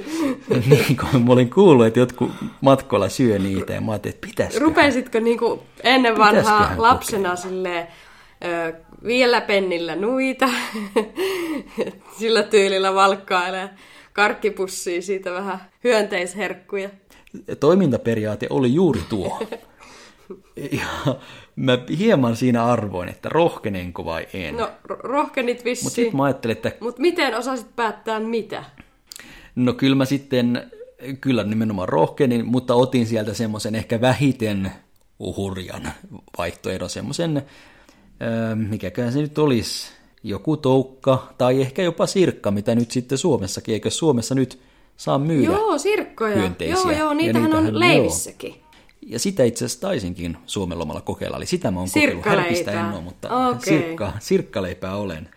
niin, 0.69 0.97
kun 0.97 1.25
mä 1.25 1.33
olin 1.33 1.49
kuullut, 1.49 1.85
että 1.85 1.99
jotkut 1.99 2.31
matkoilla 2.61 3.09
syö 3.09 3.39
niitä 3.39 3.73
ja 3.73 3.81
mä 3.81 3.91
ajattelin, 3.91 4.15
että 4.15 4.27
pitäisikö. 4.27 4.65
Rupesitko 4.65 5.19
niinku 5.19 5.63
ennen 5.83 6.17
vanhaa 6.17 6.73
lapsena 6.77 7.35
silleen, 7.35 7.87
vielä 9.05 9.41
pennillä 9.41 9.95
nuita, 9.95 10.49
sillä 12.19 12.43
tyylillä 12.43 12.93
valkkailee 12.93 13.69
karkkipussia 14.13 15.01
siitä 15.01 15.31
vähän 15.31 15.59
hyönteisherkkuja. 15.83 16.89
Toimintaperiaate 17.59 18.47
oli 18.49 18.73
juuri 18.73 19.01
tuo. 19.09 19.39
Ja 20.71 21.15
mä 21.55 21.77
hieman 21.97 22.35
siinä 22.35 22.65
arvoin, 22.65 23.09
että 23.09 23.29
rohkenenko 23.29 24.05
vai 24.05 24.27
en. 24.33 24.57
No, 24.57 24.71
rohkenit 24.89 25.65
vissiin. 25.65 25.85
Mutta 25.85 25.95
sitten 25.95 26.17
mä 26.17 26.23
ajattelin, 26.23 26.57
että... 26.57 26.71
Mutta 26.79 27.01
miten 27.01 27.35
osasit 27.35 27.75
päättää 27.75 28.19
mitä? 28.19 28.63
No 29.55 29.73
kyllä 29.73 29.95
mä 29.95 30.05
sitten, 30.05 30.71
kyllä 31.21 31.43
nimenomaan 31.43 31.89
rohkenin, 31.89 32.45
mutta 32.45 32.75
otin 32.75 33.05
sieltä 33.05 33.33
semmoisen 33.33 33.75
ehkä 33.75 34.01
vähiten 34.01 34.71
hurjan 35.19 35.91
vaihtoehdon, 36.37 36.89
semmoisen, 36.89 37.41
mikäkään 38.55 39.11
se 39.13 39.21
nyt 39.21 39.37
olisi, 39.37 39.87
joku 40.23 40.57
toukka 40.57 41.33
tai 41.37 41.61
ehkä 41.61 41.81
jopa 41.81 42.05
sirkka, 42.05 42.51
mitä 42.51 42.75
nyt 42.75 42.91
sitten 42.91 43.17
Suomessakin, 43.17 43.73
eikö 43.73 43.89
Suomessa 43.89 44.35
nyt 44.35 44.59
saa 44.97 45.19
myydä 45.19 45.51
Joo, 45.51 45.77
sirkkoja. 45.77 46.35
Joo, 46.35 46.91
joo, 46.91 47.13
niitähän, 47.13 47.43
niitähän 47.43 47.67
on 47.67 47.79
leivissäkin. 47.79 48.49
Joo. 48.49 48.69
Ja 49.01 49.19
sitä 49.19 49.43
itse 49.43 49.65
asiassa 49.65 49.81
taisinkin 49.81 50.37
Suomen 50.45 50.79
lomalla 50.79 51.01
kokeilla. 51.01 51.37
Eli 51.37 51.45
sitä 51.45 51.71
mä 51.71 51.79
oon 51.79 51.89
kokeillut. 51.93 52.25
Härkistä 52.25 52.71
en 52.71 52.93
ole, 52.93 53.01
mutta 53.01 53.47
Okei. 53.47 53.59
sirkka, 53.65 54.13
sirkkaleipää 54.19 54.95
olen. 54.95 55.29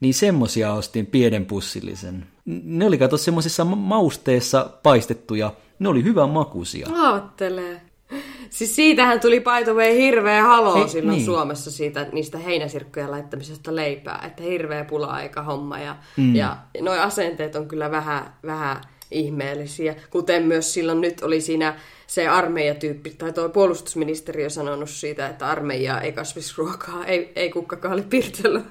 Niin 0.00 0.14
semmosia 0.14 0.72
ostin 0.72 1.06
pienen 1.06 1.46
pussillisen. 1.46 2.26
Ne 2.64 2.86
oli 2.86 2.98
kato 2.98 3.16
semmoisessa 3.16 3.64
ma- 3.64 3.76
mausteessa 3.76 4.70
paistettuja. 4.82 5.52
Ne 5.78 5.88
oli 5.88 6.04
hyvän 6.04 6.30
makuisia. 6.30 6.88
Aattelee. 6.96 7.80
Siis 8.50 8.76
siitähän 8.76 9.20
tuli 9.20 9.40
by 9.40 9.64
the 9.64 9.72
way 9.74 9.96
hirveä 9.96 10.42
halo 10.42 10.74
Hei, 10.74 10.88
silloin 10.88 11.16
niin. 11.16 11.24
Suomessa 11.24 11.70
siitä, 11.70 12.06
niistä 12.12 12.38
heinäsirkkojen 12.38 13.10
laittamisesta 13.10 13.76
leipää, 13.76 14.22
että 14.26 14.42
hirveä 14.42 14.84
pula-aika 14.84 15.42
homma 15.42 15.78
ja, 15.78 15.96
mm. 16.16 16.34
ja 16.34 16.56
nuo 16.80 16.94
asenteet 16.94 17.56
on 17.56 17.68
kyllä 17.68 17.90
vähän, 17.90 18.34
vähän 18.46 18.80
ihmeellisiä, 19.10 19.94
kuten 20.10 20.42
myös 20.42 20.74
silloin 20.74 21.00
nyt 21.00 21.22
oli 21.22 21.40
siinä 21.40 21.78
se 22.06 22.28
armeijatyyppi, 22.28 23.10
tai 23.10 23.32
tuo 23.32 23.48
puolustusministeriö 23.48 24.50
sanonut 24.50 24.90
siitä, 24.90 25.28
että 25.28 25.48
armeija 25.48 26.00
ei 26.00 26.12
kasvisruokaa, 26.12 27.06
ei, 27.06 27.32
ei 27.36 27.50
kukkakaali 27.50 28.02
pirtellä. 28.02 28.60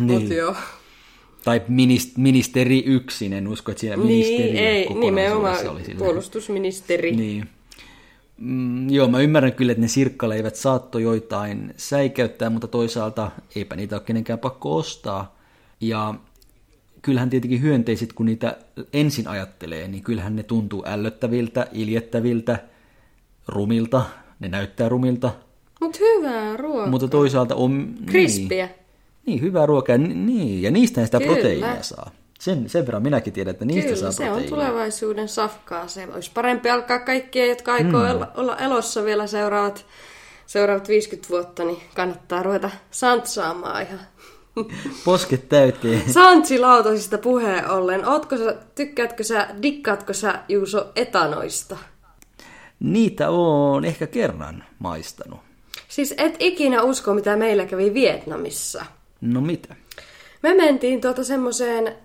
Niin. 0.00 0.22
Mut 0.22 0.30
joo. 0.30 0.54
Tai 1.44 1.58
minist- 1.68 2.12
ministeri 2.16 2.82
yksin, 2.86 3.32
en 3.32 3.48
usko, 3.48 3.70
että 3.70 3.80
siinä 3.80 3.96
ministeri 3.96 4.42
Niin, 4.42 4.56
ei, 4.56 4.94
nimenomaan 4.94 5.68
oli 5.68 5.84
sillä. 5.84 5.98
puolustusministeri. 5.98 7.12
Niin. 7.16 7.48
Mm, 8.38 8.90
joo, 8.90 9.08
mä 9.08 9.20
ymmärrän 9.20 9.52
kyllä, 9.52 9.72
että 9.72 9.80
ne 9.82 9.88
sirkkaleivät 9.88 10.56
saattoi 10.56 11.02
joitain 11.02 11.74
säikäyttää, 11.76 12.50
mutta 12.50 12.68
toisaalta 12.68 13.30
eipä 13.56 13.76
niitä 13.76 13.96
ole 13.96 14.02
kenenkään 14.06 14.38
pakko 14.38 14.76
ostaa. 14.76 15.36
Ja 15.80 16.14
kyllähän 17.02 17.30
tietenkin 17.30 17.62
hyönteiset, 17.62 18.12
kun 18.12 18.26
niitä 18.26 18.56
ensin 18.92 19.28
ajattelee, 19.28 19.88
niin 19.88 20.02
kyllähän 20.02 20.36
ne 20.36 20.42
tuntuu 20.42 20.84
ällöttäviltä, 20.86 21.66
iljettäviltä, 21.72 22.58
rumilta, 23.48 24.02
ne 24.40 24.48
näyttää 24.48 24.88
rumilta, 24.88 25.30
Mut 25.80 26.00
hyvää 26.00 26.56
ruokaa. 26.56 26.86
mutta 26.86 27.08
toisaalta 27.08 27.54
on... 27.54 27.94
Krispiä. 28.06 28.66
Niin, 28.66 28.76
niin 29.26 29.40
hyvää 29.40 29.66
ruokaa, 29.66 29.98
niin, 29.98 30.62
ja 30.62 30.70
niistä 30.70 31.04
sitä 31.04 31.18
Kyllä. 31.18 31.32
proteiinia 31.32 31.82
saa. 31.82 32.10
Sen, 32.44 32.68
sen 32.68 32.86
verran 32.86 33.02
minäkin 33.02 33.32
tiedän, 33.32 33.50
että 33.50 33.64
niistä 33.64 33.94
Kyllä, 33.94 34.00
saa 34.00 34.12
se 34.12 34.30
on 34.30 34.42
tulevaisuuden 34.42 35.28
safkaa. 35.28 35.88
Se 35.88 36.08
olisi 36.14 36.30
parempi 36.34 36.70
alkaa 36.70 36.98
kaikkien, 36.98 37.48
jotka 37.48 37.72
aikoo 37.72 38.00
mm. 38.00 38.26
olla 38.34 38.56
elossa 38.56 39.04
vielä 39.04 39.26
seuraavat, 39.26 39.86
seuraavat 40.46 40.88
50 40.88 41.28
vuotta, 41.28 41.64
niin 41.64 41.82
kannattaa 41.94 42.42
ruveta 42.42 42.70
santsaamaan 42.90 43.82
ihan. 43.82 44.00
Posket 45.04 45.48
täyteen. 45.48 46.12
Santsilautasista 46.12 47.18
puheen 47.18 47.70
ollen, 47.70 48.08
ootko 48.08 48.36
sä, 48.36 48.56
tykkäätkö 48.74 49.24
sä, 49.24 49.48
dikkaatko 49.62 50.12
sä 50.12 50.38
Juuso 50.48 50.92
etanoista? 50.96 51.76
Niitä 52.80 53.30
on 53.30 53.84
ehkä 53.84 54.06
kerran 54.06 54.64
maistanut. 54.78 55.40
Siis 55.88 56.14
et 56.18 56.36
ikinä 56.38 56.82
usko, 56.82 57.14
mitä 57.14 57.36
meillä 57.36 57.66
kävi 57.66 57.94
Vietnamissa. 57.94 58.84
No 59.20 59.40
mitä? 59.40 59.76
Me 60.42 60.54
mentiin 60.54 61.00
tuota 61.00 61.24
semmoiseen 61.24 62.04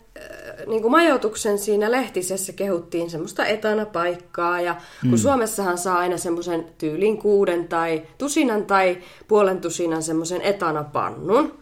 niin 0.68 0.82
kuin 0.82 0.92
majoituksen 0.92 1.60
siinä 1.60 1.92
lehtisessä 1.92 2.54
kehuttiin 2.54 3.10
semmoista 3.10 3.46
etanapaikkaa 3.46 4.62
ja 4.62 4.76
kun 5.02 5.12
mm. 5.12 5.18
Suomessahan 5.18 5.78
saa 5.78 5.98
aina 5.98 6.18
semmoisen 6.18 6.66
tyylin 6.78 7.18
kuuden 7.18 7.68
tai 7.68 8.02
tusinan 8.18 8.66
tai 8.66 8.98
puolen 9.28 9.62
tusinan 9.62 10.04
semmoisen 10.04 10.42
etanapannun. 10.42 11.60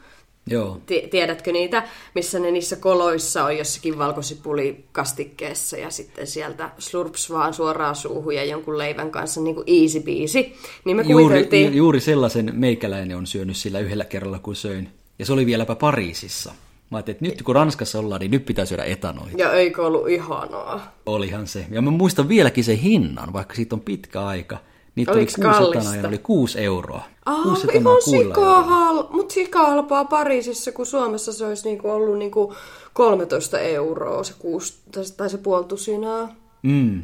Joo. 0.50 0.82
Ti- 0.86 1.08
Tiedätkö 1.12 1.52
niitä, 1.52 1.84
missä 2.16 2.40
ne 2.40 2.52
niissä 2.52 2.76
koloissa 2.76 3.44
on 3.44 3.58
jossakin 3.58 3.98
valkosipulikastikkeessa 3.98 5.78
ja 5.78 5.90
sitten 5.90 6.28
sieltä 6.28 6.70
slurps 6.78 7.30
vaan 7.30 7.54
suoraan 7.54 7.96
suuhun 7.96 8.36
ja 8.36 8.44
jonkun 8.44 8.78
leivän 8.78 9.12
kanssa 9.12 9.42
niin 9.42 9.56
kuin 9.56 9.68
easy 9.68 10.00
peasy. 10.00 10.46
Niin 10.86 10.98
me 10.98 11.04
Juuri, 11.08 11.76
juuri 11.76 12.00
sellaisen 12.00 12.52
meikäläinen 12.56 13.18
on 13.18 13.28
syönyt 13.28 13.58
sillä 13.58 13.80
yhdellä 13.80 14.06
kerralla, 14.06 14.40
kun 14.40 14.56
söin. 14.56 14.90
Ja 15.20 15.26
se 15.26 15.34
oli 15.34 15.46
vieläpä 15.46 15.76
Pariisissa. 15.76 16.54
Mä 16.90 16.98
ajattelin, 16.98 17.16
että 17.16 17.26
nyt 17.26 17.42
kun 17.42 17.56
Ranskassa 17.56 18.00
ollaan, 18.00 18.22
niin 18.22 18.32
nyt 18.32 18.46
pitää 18.46 18.66
syödä 18.66 18.84
etanoita. 18.84 19.38
Ja 19.38 19.54
eikö 19.54 19.86
ollut 19.86 20.10
ihanaa? 20.10 20.94
Olihan 21.06 21.48
se. 21.48 21.66
Ja 21.72 21.82
mä 21.82 21.92
muistan 21.92 22.30
vieläkin 22.30 22.64
sen 22.64 22.78
hinnan, 22.78 23.34
vaikka 23.34 23.56
siitä 23.56 23.76
on 23.76 23.82
pitkä 23.82 24.26
aika. 24.26 24.58
Niitä 24.96 25.12
oli 25.12 25.26
kuusi 25.26 25.42
kallista? 25.42 25.80
etanaa 25.80 25.96
ja 25.96 26.08
oli 26.08 26.18
kuusi 26.18 26.60
euroa. 26.60 27.02
Ah, 27.26 27.44
kuusi 27.44 27.68
ihan 27.74 28.02
sikaa 28.02 28.64
hal... 28.64 29.04
Mut 29.10 29.32
sikaa 29.32 29.70
halpaa 29.70 30.06
Pariisissa, 30.06 30.72
kun 30.72 30.86
Suomessa 30.86 31.34
se 31.34 31.46
olisi 31.46 31.70
niinku 31.70 31.90
ollut 31.90 32.18
niinku 32.18 32.56
13 32.94 33.60
euroa 33.60 34.24
se 34.24 34.34
kuusi, 34.40 34.74
tai- 35.18 35.30
se 35.30 35.38
puoli 35.38 35.66
tusinaa. 35.66 36.36
Mm. 36.62 37.02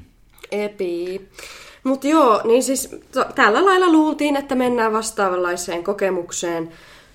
Epi. 0.51 1.21
Mut 1.83 2.03
joo, 2.03 2.41
niin 2.43 2.63
siis 2.63 2.95
to, 3.11 3.25
tällä 3.35 3.65
lailla 3.65 3.91
luultiin, 3.91 4.35
että 4.35 4.55
mennään 4.55 4.93
vastaavanlaiseen 4.93 5.83
kokemukseen, 5.83 6.71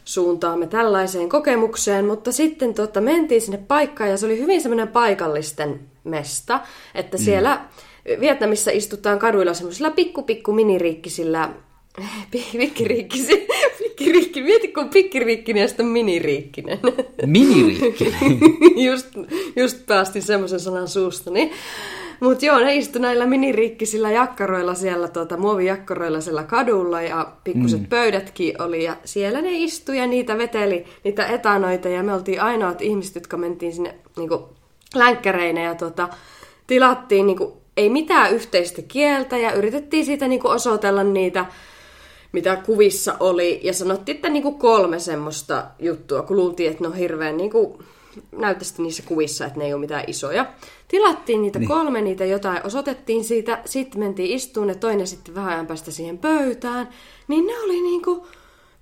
suuntaamme 0.08 0.66
tällaiseen 0.66 1.28
kokemukseen, 1.28 2.04
mutta 2.04 2.32
sitten 2.32 2.74
tota, 2.74 3.00
mentiin 3.00 3.40
sinne 3.40 3.58
paikkaan 3.68 4.10
ja 4.10 4.16
se 4.16 4.26
oli 4.26 4.38
hyvin 4.38 4.60
semmoinen 4.60 4.88
paikallisten 4.88 5.80
mesta, 6.04 6.60
että 6.94 7.18
siellä 7.18 7.60
Vietnamissa 8.20 8.70
istutaan 8.70 9.18
kaduilla 9.18 9.54
semmoisilla 9.54 9.90
pikku 9.90 10.22
pikku 10.22 10.52
miniriikkisillä 10.52 11.50
pi- 12.30 12.58
pikkiriikkisi, 12.58 13.46
pikkiriikki, 13.78 14.42
mieti 14.42 14.68
kun 14.68 14.84
on 14.84 14.90
pikkiriikkinen 14.90 15.60
ja 15.60 15.68
sitten 15.68 15.86
on 15.86 15.92
miniriikkinen. 15.92 16.78
Miniriikki. 17.26 18.14
just, 18.88 19.06
just 19.56 19.86
päästin 19.86 20.22
semmoisen 20.22 20.60
sanan 20.60 20.88
suustani. 20.88 21.50
Mutta 22.20 22.46
joo, 22.46 22.58
ne 22.58 22.76
istu 22.76 22.98
näillä 22.98 23.26
miniriikkisillä 23.26 24.10
jakkaroilla 24.10 24.74
siellä, 24.74 25.08
tuota, 25.08 25.36
muovijakkaroilla 25.36 26.20
siellä 26.20 26.42
kadulla 26.42 27.02
ja 27.02 27.32
pikkuset 27.44 27.80
mm. 27.80 27.86
pöydätkin 27.86 28.62
oli 28.62 28.84
ja 28.84 28.96
siellä 29.04 29.42
ne 29.42 29.50
istui 29.52 29.98
ja 29.98 30.06
niitä 30.06 30.38
veteli, 30.38 30.84
niitä 31.04 31.26
etanoita 31.26 31.88
ja 31.88 32.02
me 32.02 32.14
oltiin 32.14 32.42
ainoat 32.42 32.82
ihmiset, 32.82 33.14
jotka 33.14 33.36
mentiin 33.36 33.72
sinne 33.72 33.94
niinku, 34.16 34.48
länkkäreinä 34.94 35.62
ja 35.62 35.74
tota, 35.74 36.08
tilattiin 36.66 37.26
niinku, 37.26 37.56
ei 37.76 37.88
mitään 37.88 38.34
yhteistä 38.34 38.82
kieltä 38.82 39.38
ja 39.38 39.52
yritettiin 39.52 40.04
siitä 40.04 40.28
niinku, 40.28 40.48
osoitella 40.48 41.04
niitä 41.04 41.46
mitä 42.32 42.56
kuvissa 42.56 43.14
oli, 43.20 43.60
ja 43.62 43.72
sanottiin, 43.72 44.16
että 44.16 44.28
niinku 44.28 44.52
kolme 44.52 44.98
semmoista 44.98 45.64
juttua, 45.78 46.22
kun 46.22 46.36
luultiin, 46.36 46.70
että 46.70 46.84
ne 46.84 46.88
on 46.88 46.96
hirveän 46.96 47.36
niinku, 47.36 47.82
näyttäisi 48.32 48.82
niissä 48.82 49.02
kuvissa, 49.06 49.46
että 49.46 49.58
ne 49.58 49.64
ei 49.64 49.72
ole 49.72 49.80
mitään 49.80 50.04
isoja. 50.06 50.46
Tilattiin 50.88 51.42
niitä 51.42 51.58
niin. 51.58 51.68
kolme, 51.68 52.00
niitä 52.00 52.24
jotain 52.24 52.66
osoitettiin 52.66 53.24
siitä, 53.24 53.62
sitten 53.64 54.00
mentiin 54.00 54.30
istuun 54.30 54.68
ja 54.68 54.74
toinen 54.74 55.06
sitten 55.06 55.34
vähän 55.34 55.52
ajan 55.52 55.66
päästä 55.66 55.90
siihen 55.90 56.18
pöytään, 56.18 56.88
niin 57.28 57.46
ne 57.46 57.58
oli 57.58 57.80
niinku 57.80 58.26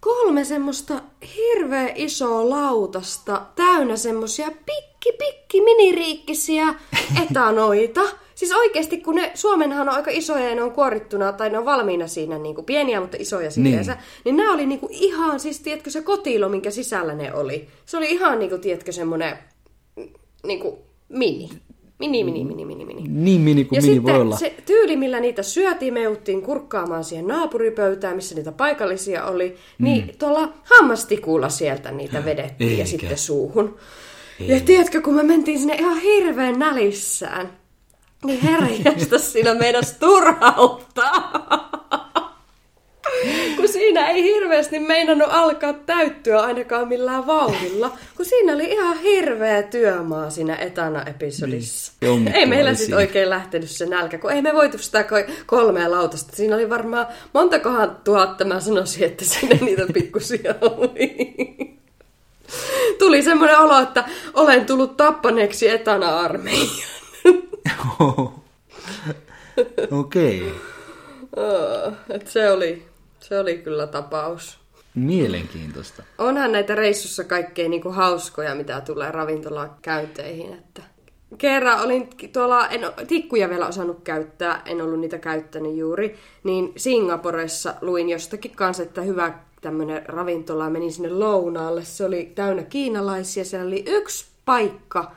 kolme 0.01 0.45
semmoista 0.45 1.01
hirveä 1.37 1.93
isoa 1.95 2.51
lautasta 2.51 3.43
täynnä 3.57 3.97
semmosia 3.97 4.51
pikki 4.51 5.13
pikki 5.19 5.61
miniriikkisiä 5.61 6.75
etanoita. 7.31 8.01
Siis 8.37 8.53
oikeasti, 8.53 8.97
kun 9.01 9.15
ne 9.15 9.31
Suomenhan 9.35 9.89
on 9.89 9.95
aika 9.95 10.11
isoja 10.11 10.49
ja 10.49 10.55
ne 10.55 10.63
on 10.63 10.73
kuorittuna, 10.73 11.33
tai 11.33 11.51
ne 11.51 11.59
on 11.59 11.65
valmiina 11.65 12.07
siinä 12.07 12.39
niin 12.39 12.55
kuin 12.55 12.65
pieniä, 12.65 13.01
mutta 13.01 13.17
isoja 13.21 13.51
silleensä, 13.51 13.93
niin, 13.93 14.03
niin 14.25 14.37
nämä 14.37 14.53
oli 14.53 14.67
niin 14.67 14.81
kuin 14.81 14.93
ihan, 14.93 15.41
siis 15.41 15.61
tiedätkö 15.61 15.91
se 15.91 16.03
kotilo, 16.03 16.49
minkä 16.49 16.71
sisällä 16.71 17.15
ne 17.15 17.35
oli. 17.35 17.69
Se 17.87 17.97
oli 17.97 18.11
ihan 18.11 18.39
niin 18.39 18.49
kuin, 18.49 18.61
tiedätkö, 18.61 18.93
semmoinen 18.93 19.39
niin 20.47 20.61
kuin 20.61 20.77
mini. 21.09 21.49
Mini, 21.99 22.25
mini, 22.25 22.45
mini, 22.45 22.65
mini, 22.65 22.85
mini. 22.85 23.03
niin 23.09 23.41
mini 23.41 23.65
kuin 23.65 23.77
Ja 23.77 23.83
mini 23.83 23.95
sitten 23.95 24.13
voi 24.13 24.21
olla. 24.21 24.37
se 24.37 24.55
tyyli, 24.67 24.97
millä 24.97 25.21
niitä 25.21 25.43
syötiin, 25.43 25.95
me 25.95 26.03
jouttiin 26.03 26.43
kurkkaamaan 26.43 27.05
siihen 27.05 27.27
naapuripöytään, 27.27 28.17
missä 28.17 28.35
niitä 28.35 28.53
paikallisia 28.53 29.25
oli, 29.25 29.57
niin 29.79 30.15
tuolla 30.19 30.53
hammastikulla 30.63 31.49
sieltä 31.49 31.91
niitä 31.91 32.25
vedettiin 32.25 32.71
Eikä. 32.71 32.83
ja 32.83 32.87
sitten 32.87 33.19
suuhun. 33.19 33.77
Ja 34.41 34.61
tiedätkö, 34.61 35.01
kun 35.01 35.15
me 35.15 35.23
mentiin 35.23 35.59
sinne 35.59 35.75
ihan 35.75 35.99
hirveän 35.99 36.59
nälissään, 36.59 37.51
niin 38.27 38.41
herranjestas 38.41 39.33
siinä 39.33 39.55
meinas 39.55 39.93
turhauttaa. 39.93 41.33
kun 43.57 43.69
siinä 43.69 44.09
ei 44.09 44.23
hirveästi 44.23 44.79
meinannut 44.79 45.29
alkaa 45.31 45.73
täyttyä 45.73 46.41
ainakaan 46.41 46.89
millään 46.89 47.27
vauhdilla, 47.27 47.93
kun 48.17 48.27
siinä 48.27 48.53
oli 48.53 48.65
ihan 48.65 48.99
hirveä 48.99 49.63
työmaa 49.63 50.31
siinä 50.31 50.57
etana-episodissa. 50.57 51.93
Niin, 52.01 52.13
onnittelua 52.13 52.41
ei 52.41 52.47
meillä 52.47 52.75
sitten 52.75 52.97
oikein 52.97 53.31
lähtenyt 53.31 53.71
se 53.71 53.87
nälkä, 53.87 54.19
kun 54.19 54.33
ei 54.33 54.43
me 54.43 54.55
voitu 54.55 54.79
sitä 54.79 55.03
ko- 55.03 55.33
kolmea 55.47 55.91
lautasta. 55.91 56.37
Siinä 56.37 56.57
oli 56.57 56.71
varmaan 56.71 57.07
montakohan 57.35 57.97
tuhatta, 58.05 58.45
mä 58.45 58.61
sanoisin, 58.61 59.05
että 59.05 59.25
siinä 59.25 59.59
niitä 59.61 59.87
pikkusia 59.95 60.55
oli. 60.61 61.17
Tuli 62.99 63.23
semmoinen 63.23 63.59
olo, 63.59 63.79
että 63.81 64.05
olen 64.35 64.67
tullut 64.67 64.97
tappaneeksi 64.97 65.69
etana-armeijan. 65.69 66.96
Okei. 70.01 70.53
Et 72.11 72.27
se, 72.27 72.51
oli, 72.51 72.89
se 73.21 73.39
oli 73.39 73.59
kyllä 73.59 73.87
tapaus. 73.87 74.59
Mielenkiintoista. 74.95 76.03
Onhan 76.19 76.53
näitä 76.53 76.75
reissussa 76.75 77.25
kaikkein 77.25 77.71
niinku 77.71 77.91
hauskoja, 77.91 78.55
mitä 78.55 78.81
tulee 78.81 79.11
ravintolakäynteihin. 79.11 80.53
Että 80.53 80.83
kerran 81.39 81.81
olin 81.85 82.09
tuolla, 82.33 82.69
en 82.69 82.81
tikkuja 83.09 83.49
vielä 83.49 83.67
osannut 83.67 84.01
käyttää, 84.05 84.63
en 84.65 84.83
ollut 84.83 85.01
niitä 85.01 85.19
käyttänyt 85.19 85.77
juuri, 85.77 86.19
niin 86.45 86.73
Singaporessa 86.77 87.75
luin 87.81 88.09
jostakin 88.09 88.57
kanssa, 88.57 88.83
että 88.83 89.03
hyvä 89.03 89.39
tämmöinen 89.61 90.07
ravintola, 90.07 90.71
menin 90.71 90.93
sinne 90.93 91.11
lounaalle, 91.11 91.85
se 91.85 92.05
oli 92.05 92.33
täynnä 92.35 92.63
kiinalaisia, 92.63 93.45
siellä 93.45 93.67
oli 93.67 93.85
yksi 93.87 94.27
paikka 94.45 95.13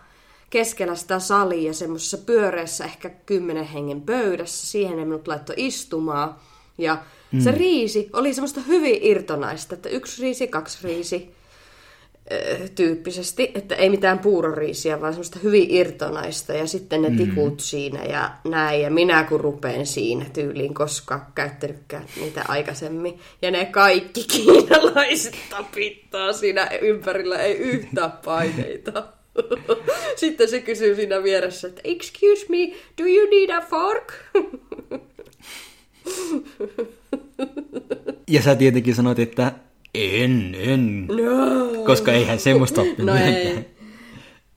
keskellä 0.50 0.96
sitä 0.96 1.20
salia, 1.20 1.74
semmoisessa 1.74 2.18
pyöreässä 2.18 2.86
ehkä 2.86 3.10
kymmenen 3.10 3.66
hengen 3.66 4.02
pöydässä, 4.02 4.68
siihen 4.68 4.98
ne 4.98 5.06
minut 5.06 5.28
laittoi 5.28 5.56
istumaan, 5.58 6.36
ja 6.78 6.98
mm. 7.32 7.40
se 7.40 7.52
riisi 7.52 8.10
oli 8.14 8.34
semmoista 8.34 8.62
hyvin 8.62 9.00
irtonaista, 9.02 9.76
että 9.76 9.90
yksi 9.90 10.22
riisi, 10.22 10.48
kaksi 10.48 10.78
riisi, 10.84 11.32
tyyppisesti, 12.76 13.52
että 13.56 13.76
ei 13.76 13.90
mitään 13.90 14.20
puuroriisiä, 14.20 15.02
vaan 15.02 15.14
semmoista 15.14 15.40
hyvin 15.44 15.66
irtonaista 15.70 16.54
ja 16.54 16.68
sitten 16.68 17.02
ne 17.02 17.10
mm. 17.10 17.18
tikut 17.18 17.54
mm. 17.54 17.60
siinä 17.60 18.04
ja 18.04 18.32
näin. 18.44 18.82
Ja 18.82 18.92
minä 18.92 19.24
kun 19.24 19.40
rupeen 19.40 19.86
siinä 19.86 20.26
tyyliin, 20.34 20.74
koska 20.74 21.26
käyttänytkään 21.36 22.06
niitä 22.22 22.46
aikaisemmin. 22.48 23.20
Ja 23.42 23.52
ne 23.52 23.66
kaikki 23.66 24.24
kiinalaiset 24.24 25.36
tapittaa 25.50 26.34
siinä 26.34 26.70
ympärillä, 26.82 27.38
ei 27.38 27.58
yhtään 27.58 28.12
paineita. 28.26 29.04
Sitten 30.16 30.50
se 30.50 30.62
kysyy 30.62 30.96
siinä 30.96 31.24
vieressä, 31.24 31.68
että 31.68 31.82
excuse 31.84 32.46
me, 32.50 32.58
do 32.98 33.04
you 33.04 33.30
need 33.30 33.50
a 33.50 33.62
fork? 33.62 34.14
Ja 38.30 38.42
sä 38.42 38.56
tietenkin 38.56 38.96
sanoit, 38.96 39.20
että 39.20 39.52
en, 39.96 40.56
en. 40.60 41.08
No. 41.08 41.84
Koska 41.86 42.12
eihän 42.12 42.40
semmoista 42.40 42.82
oppinut. 42.82 43.16
No 43.16 43.26
ei. 43.26 43.66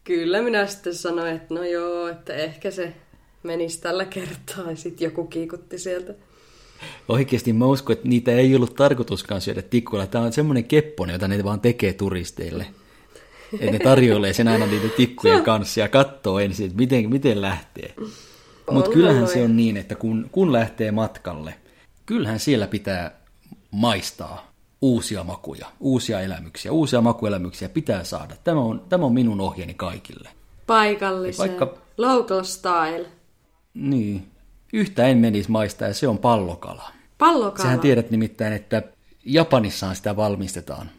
Kyllä 0.04 0.42
minä 0.42 0.66
sitten 0.66 0.94
sanoin, 0.94 1.36
että 1.36 1.54
no 1.54 1.64
joo, 1.64 2.08
että 2.08 2.34
ehkä 2.34 2.70
se 2.70 2.92
menisi 3.42 3.80
tällä 3.80 4.04
kertaa 4.04 4.70
ja 4.70 4.76
sitten 4.76 5.04
joku 5.04 5.26
kiikutti 5.26 5.78
sieltä. 5.78 6.14
Oikeasti 7.08 7.52
mä 7.52 7.66
uskon, 7.66 7.96
että 7.96 8.08
niitä 8.08 8.32
ei 8.32 8.56
ollut 8.56 8.74
tarkoituskaan 8.74 9.40
syödä 9.40 9.62
tikkuilla. 9.62 10.06
Tämä 10.06 10.24
on 10.24 10.32
semmoinen 10.32 10.64
keppone, 10.64 11.12
jota 11.12 11.28
ne 11.28 11.44
vaan 11.44 11.60
tekee 11.60 11.92
turisteille. 11.92 12.66
Että 13.52 13.70
ne 13.70 13.78
tarjoilee 13.78 14.32
sen 14.32 14.48
aina 14.48 14.66
niiden 14.66 14.90
tikkujen 14.90 15.44
kanssa 15.50 15.80
ja 15.80 15.88
katsoo 15.88 16.38
ensin, 16.38 16.66
että 16.66 16.78
miten, 16.78 17.10
miten 17.10 17.40
lähtee. 17.40 17.94
Mutta 18.70 18.90
kyllähän 18.90 19.28
se 19.28 19.42
on 19.42 19.56
niin, 19.56 19.76
että 19.76 19.94
kun, 19.94 20.28
kun 20.32 20.52
lähtee 20.52 20.90
matkalle, 20.90 21.54
kyllähän 22.06 22.40
siellä 22.40 22.66
pitää 22.66 23.10
maistaa 23.70 24.52
uusia 24.82 25.24
makuja, 25.24 25.66
uusia 25.80 26.20
elämyksiä, 26.20 26.72
uusia 26.72 27.00
makuelämyksiä 27.00 27.68
pitää 27.68 28.04
saada. 28.04 28.34
Tämä 28.44 28.60
on, 28.60 28.84
tämä 28.88 29.04
on 29.04 29.12
minun 29.12 29.40
ohjeeni 29.40 29.74
kaikille. 29.74 30.28
Paikallisen, 30.66 31.38
vaikka, 31.38 31.74
local 31.98 32.42
style. 32.42 33.06
Niin, 33.74 34.26
yhtä 34.72 35.06
en 35.06 35.18
menisi 35.18 35.50
maistaa 35.50 35.88
ja 35.88 35.94
se 35.94 36.08
on 36.08 36.18
pallokala. 36.18 36.90
Pallokala? 37.18 37.62
Sähän 37.62 37.80
tiedät 37.80 38.10
nimittäin, 38.10 38.52
että 38.52 38.82
Japanissaan 39.24 39.96
sitä 39.96 40.16
valmistetaan. 40.16 40.90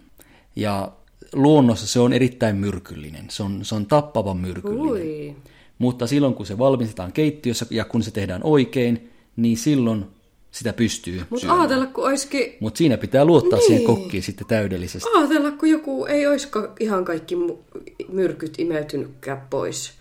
Ja 0.56 0.92
luonnossa 1.34 1.88
se 1.88 2.00
on 2.00 2.14
erittäin 2.14 2.56
myrkyllinen. 2.56 3.26
Se 3.30 3.44
on, 3.44 3.66
se 3.66 3.76
on 3.76 3.86
tappava 3.86 4.34
myrkyllinen. 4.34 4.92
Ui. 4.92 5.36
Mutta 5.78 6.08
silloin 6.08 6.34
kun 6.34 6.46
se 6.46 6.58
valmistetaan 6.58 7.14
keittiössä 7.14 7.66
ja 7.70 7.86
kun 7.86 8.04
se 8.04 8.12
tehdään 8.12 8.42
oikein, 8.44 9.10
niin 9.36 9.58
silloin 9.58 10.06
sitä 10.52 10.74
pystyy 10.74 11.22
Mutta 11.30 11.60
ajatella, 11.60 11.86
kun 11.86 12.06
olisikin... 12.08 12.56
Mutta 12.60 12.78
siinä 12.78 12.98
pitää 12.98 13.26
luottaa 13.26 13.60
niin. 13.60 13.68
siihen 13.68 13.84
kokkiin 13.84 14.24
sitten 14.24 14.48
täydellisesti. 14.48 15.10
Ajatella, 15.16 15.52
kun 15.52 15.70
joku 15.70 16.06
ei 16.06 16.28
olisikaan 16.28 16.70
ihan 16.80 17.06
kaikki 17.06 17.36
myrkyt 18.08 18.60
imeytynytkään 18.60 19.42
pois. 19.50 19.92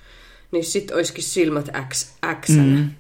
Niin 0.51 0.65
sit 0.65 0.91
olisikin 0.91 1.25
silmät 1.25 1.69
X, 1.89 2.13
X. 2.41 2.49
Mm. 2.49 2.91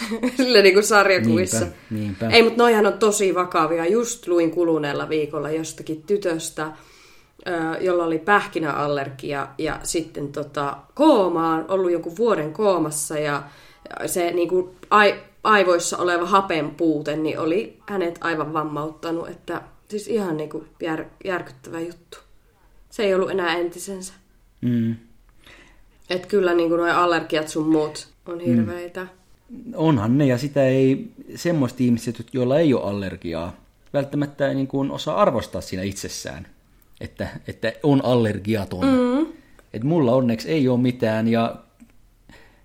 Sillä 0.36 0.62
niin 0.62 0.74
kuin 0.74 0.84
sarjakuvissa. 0.84 1.60
Niinpä, 1.60 1.76
niinpä. 1.90 2.28
Ei, 2.28 2.42
mutta 2.42 2.62
noihan 2.62 2.86
on 2.86 2.98
tosi 2.98 3.34
vakavia. 3.34 3.86
Just 3.86 4.28
luin 4.28 4.50
kuluneella 4.50 5.08
viikolla 5.08 5.50
jostakin 5.50 6.02
tytöstä, 6.02 6.72
jolla 7.80 8.04
oli 8.04 8.18
pähkinäallergia 8.18 9.48
ja 9.58 9.80
sitten 9.82 10.32
tota, 10.32 10.76
koomaan, 10.94 11.64
ollut 11.68 11.90
joku 11.90 12.16
vuoden 12.16 12.52
koomassa 12.52 13.18
ja 13.18 13.42
se 14.06 14.30
niin 14.30 14.48
kuin, 14.48 14.70
ai, 14.90 15.20
aivoissa 15.44 15.98
oleva 15.98 16.26
hapen 16.26 16.70
puute, 16.70 17.16
niin 17.16 17.38
oli 17.38 17.78
hänet 17.88 18.18
aivan 18.20 18.52
vammauttanut, 18.52 19.28
että 19.28 19.62
siis 19.88 20.08
ihan 20.08 20.36
niin 20.36 20.50
kuin 20.50 20.66
jär, 20.82 21.04
järkyttävä 21.24 21.80
juttu. 21.80 22.18
Se 22.90 23.02
ei 23.02 23.14
ollut 23.14 23.30
enää 23.30 23.56
entisensä. 23.56 24.12
Mm. 24.60 24.96
Että 26.10 26.28
kyllä 26.28 26.54
niin 26.54 26.68
kuin 26.68 26.78
nuo 26.78 26.90
allergiat 26.90 27.48
sun 27.48 27.68
muut 27.68 28.08
on 28.26 28.38
mm. 28.38 28.44
hirveitä. 28.44 29.00
Mm. 29.02 29.72
Onhan 29.74 30.18
ne, 30.18 30.26
ja 30.26 30.38
sitä 30.38 30.66
ei 30.66 31.10
semmoista 31.34 31.82
ihmiset, 31.82 32.26
joilla 32.32 32.58
ei 32.58 32.74
ole 32.74 32.82
allergiaa, 32.90 33.56
välttämättä 33.92 34.54
niin 34.54 34.66
kuin 34.66 34.90
osaa 34.90 35.16
arvostaa 35.16 35.60
siinä 35.60 35.82
itsessään, 35.82 36.46
että, 37.00 37.28
että 37.48 37.72
on 37.82 38.04
allergiaton. 38.04 38.84
Mm. 38.84 39.26
Et 39.72 39.84
mulla 39.84 40.12
onneksi 40.12 40.48
ei 40.48 40.68
ole 40.68 40.80
mitään, 40.80 41.28
ja 41.28 41.56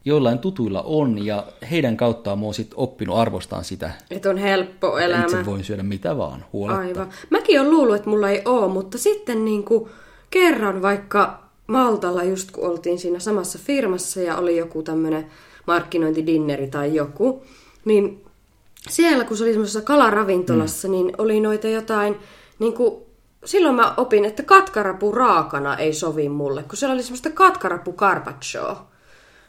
joillain 0.06 0.40
tutuilla 0.40 0.82
on, 0.82 1.26
ja 1.26 1.48
heidän 1.72 1.98
kauttaan 1.98 2.40
mä 2.40 2.46
oon 2.46 2.54
sit 2.54 2.72
oppinut 2.76 3.18
arvostaan 3.18 3.64
sitä. 3.64 3.92
Että 4.12 4.30
on 4.30 4.38
helppo 4.38 4.98
elämä. 4.98 5.24
Itse 5.24 5.46
voin 5.46 5.64
syödä 5.64 5.84
mitä 5.84 6.18
vaan, 6.18 6.46
huoletta. 6.54 6.82
Aivan. 6.82 7.10
Mäkin 7.30 7.60
olen 7.60 7.72
luullut, 7.72 7.96
että 7.96 8.10
mulla 8.10 8.30
ei 8.30 8.42
ole, 8.46 8.68
mutta 8.68 8.98
sitten 8.98 9.46
niin 9.46 9.64
kuin 9.64 9.90
kerran 10.30 10.82
vaikka 10.82 11.44
Maltalla, 11.68 12.24
just 12.24 12.52
kun 12.52 12.64
oltiin 12.64 13.00
siinä 13.00 13.20
samassa 13.20 13.60
firmassa 13.60 14.22
ja 14.22 14.38
oli 14.38 14.58
joku 14.58 14.84
tämmöinen 14.84 15.26
markkinointidinneri 15.68 16.68
tai 16.68 16.96
joku, 16.96 17.44
niin 17.86 18.24
siellä 18.90 19.24
kun 19.24 19.38
se 19.38 19.44
oli 19.44 19.52
semmoisessa 19.52 19.82
kalaravintolassa, 19.82 20.88
mm. 20.88 20.92
niin 20.92 21.12
oli 21.18 21.40
noita 21.40 21.68
jotain, 21.68 22.16
niin 22.60 22.74
kuin, 22.74 23.05
silloin 23.46 23.76
mä 23.76 23.94
opin, 23.98 24.26
että 24.26 24.44
katkarapu 24.44 25.12
raakana 25.12 25.78
ei 25.78 25.94
sovi 25.94 26.30
mulle, 26.30 26.64
kun 26.64 26.78
siellä 26.78 26.94
oli 26.94 27.04
semmoista 27.04 27.30
katkarapu 27.30 27.94
carpaccio 27.94 28.78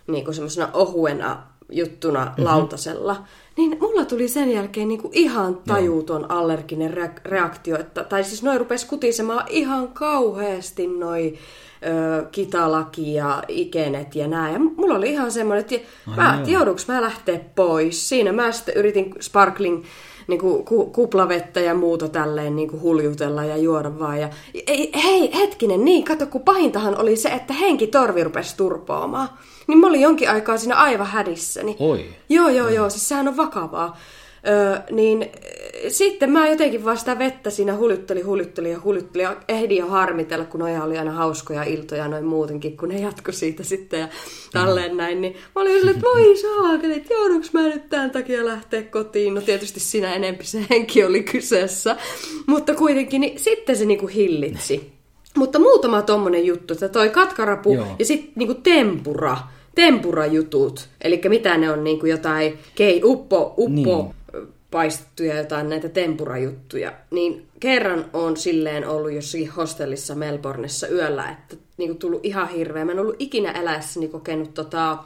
niin 0.07 0.25
kuin 0.25 0.35
semmoisena 0.35 0.69
ohuena 0.73 1.43
juttuna 1.71 2.25
mm-hmm. 2.25 2.45
lautasella, 2.45 3.25
niin 3.57 3.79
mulla 3.81 4.05
tuli 4.05 4.29
sen 4.29 4.51
jälkeen 4.53 4.89
niin 4.89 5.03
kuin 5.03 5.15
ihan 5.15 5.57
tajuton 5.67 6.21
Joo. 6.21 6.31
allerginen 6.31 6.95
reaktio. 7.25 7.79
Että, 7.79 8.05
tai 8.05 8.25
siis 8.25 8.43
noin 8.43 8.59
rupesi 8.59 8.87
kutisemaan 8.87 9.45
ihan 9.49 9.89
kauheasti 9.89 10.87
noi 10.87 11.39
ö, 11.87 12.27
kitalaki 12.33 13.15
ja 13.15 13.43
ikenet 13.49 14.15
ja 14.15 14.29
näin. 14.29 14.53
Ja 14.53 14.59
mulla 14.59 14.95
oli 14.95 15.11
ihan 15.11 15.33
semmoinen, 15.33 15.65
että 15.71 15.89
Ai 16.07 16.17
mä, 16.17 16.43
jouduks 16.47 16.89
mä 16.89 17.03
lähteä 17.03 17.41
pois. 17.55 18.09
Siinä 18.09 18.33
mä 18.33 18.53
sitten 18.53 18.75
yritin 18.75 19.15
sparkling 19.21 19.85
niin 20.27 20.41
kuin 20.41 20.65
ku, 20.65 20.87
kuplavettä 20.87 21.61
ja 21.61 21.75
muuta 21.75 22.09
tälleen 22.09 22.57
niin 22.57 22.69
kuin 22.69 22.83
huljutella 22.83 23.45
ja 23.45 23.57
juoda 23.57 23.99
vaan. 23.99 24.21
Ja, 24.21 24.29
ei, 24.67 24.91
hei, 25.05 25.35
hetkinen, 25.35 25.85
niin, 25.85 26.05
kato, 26.05 26.27
kun 26.27 26.41
pahintahan 26.41 27.01
oli 27.01 27.17
se, 27.17 27.29
että 27.29 27.55
henki 27.55 27.87
torvi 27.87 28.25
rupesi 28.25 28.57
turpoamaan. 28.57 29.29
Niin 29.67 29.79
mä 29.79 29.87
olin 29.87 30.01
jonkin 30.01 30.31
aikaa 30.31 30.59
siinä 30.59 30.77
aivan 30.77 31.07
hädissäni. 31.07 31.77
Oi. 31.79 32.05
Joo, 32.29 32.49
joo, 32.49 32.69
joo, 32.69 32.91
siis 32.91 33.09
sehän 33.09 33.29
on 33.29 33.37
vakavaa. 33.37 33.99
Öö, 34.49 34.79
niin 34.91 35.31
sitten 35.89 36.31
mä 36.31 36.49
jotenkin 36.49 36.85
vaan 36.85 36.99
sitä 36.99 37.19
vettä 37.19 37.51
siinä 37.51 37.77
huljutteli, 37.77 38.23
huljutteli 38.23 38.71
ja 38.71 38.81
huljutteli 38.85 39.23
ja 39.23 39.37
ehdin 39.49 39.79
jo 39.79 39.87
harmitella, 39.87 40.45
kun 40.45 40.61
noja 40.61 40.85
oli 40.85 40.99
aina 40.99 41.13
hauskoja 41.13 41.63
iltoja 41.63 42.09
noin 42.09 42.25
muutenkin, 42.25 42.77
kun 42.77 42.89
ne 42.89 43.01
jatko 43.01 43.33
siitä 43.33 43.65
sitten 43.65 44.01
ja 44.01 44.09
tälleen 44.53 44.91
mm. 44.91 44.97
näin. 44.97 45.21
Niin 45.21 45.33
mä 45.55 45.63
olin 45.63 45.73
silleen, 45.73 45.97
että 45.97 46.09
voi 46.15 46.37
saakeli, 46.37 46.97
että 46.97 47.15
joudunko 47.15 47.47
mä 47.53 47.63
nyt 47.63 47.89
tämän 47.89 48.11
takia 48.11 48.45
lähteä 48.45 48.83
kotiin. 48.83 49.35
No 49.35 49.41
tietysti 49.41 49.81
siinä 49.81 50.15
enempi 50.15 50.45
se 50.45 50.67
henki 50.71 51.05
oli 51.05 51.23
kyseessä, 51.23 51.97
mutta 52.47 52.75
kuitenkin 52.75 53.21
niin 53.21 53.39
sitten 53.39 53.77
se 53.77 53.85
niinku 53.85 54.07
hillitsi. 54.07 54.93
Mutta 55.37 55.59
muutama 55.59 56.03
tommonen 56.03 56.47
juttu, 56.47 56.73
että 56.73 56.89
toi 56.89 57.09
katkarapu 57.09 57.75
Joo. 57.75 57.87
ja 57.99 58.05
sitten 58.05 58.33
niinku 58.37 58.55
tempura 58.55 59.37
tempura-jutut, 59.77 60.89
eli 61.01 61.21
mitä 61.29 61.57
ne 61.57 61.71
on 61.71 61.85
niin 61.85 62.01
kuin 62.01 62.11
jotain 62.11 62.59
kei, 62.75 63.01
uppo, 63.05 63.55
uppo 63.59 64.03
niin. 64.03 64.15
Paistettuja 64.71 65.37
jotain 65.37 65.69
näitä 65.69 65.89
tempura-juttuja, 65.89 66.93
niin 67.11 67.47
kerran 67.61 68.05
on 68.13 68.37
silleen 68.37 68.89
ollut 68.89 69.13
jossakin 69.13 69.51
hostellissa 69.51 70.15
Melbourneissa 70.15 70.89
yöllä, 70.89 71.31
että 71.31 71.57
niin 71.77 71.89
kuin 71.89 71.99
tullut 71.99 72.25
ihan 72.25 72.49
hirveä. 72.49 72.85
Mä 72.85 72.93
en 72.93 72.99
ollut 72.99 73.17
ikinä 73.19 73.53
eläessäni 73.53 74.09
kokenut 74.09 74.55
tota, 74.55 74.99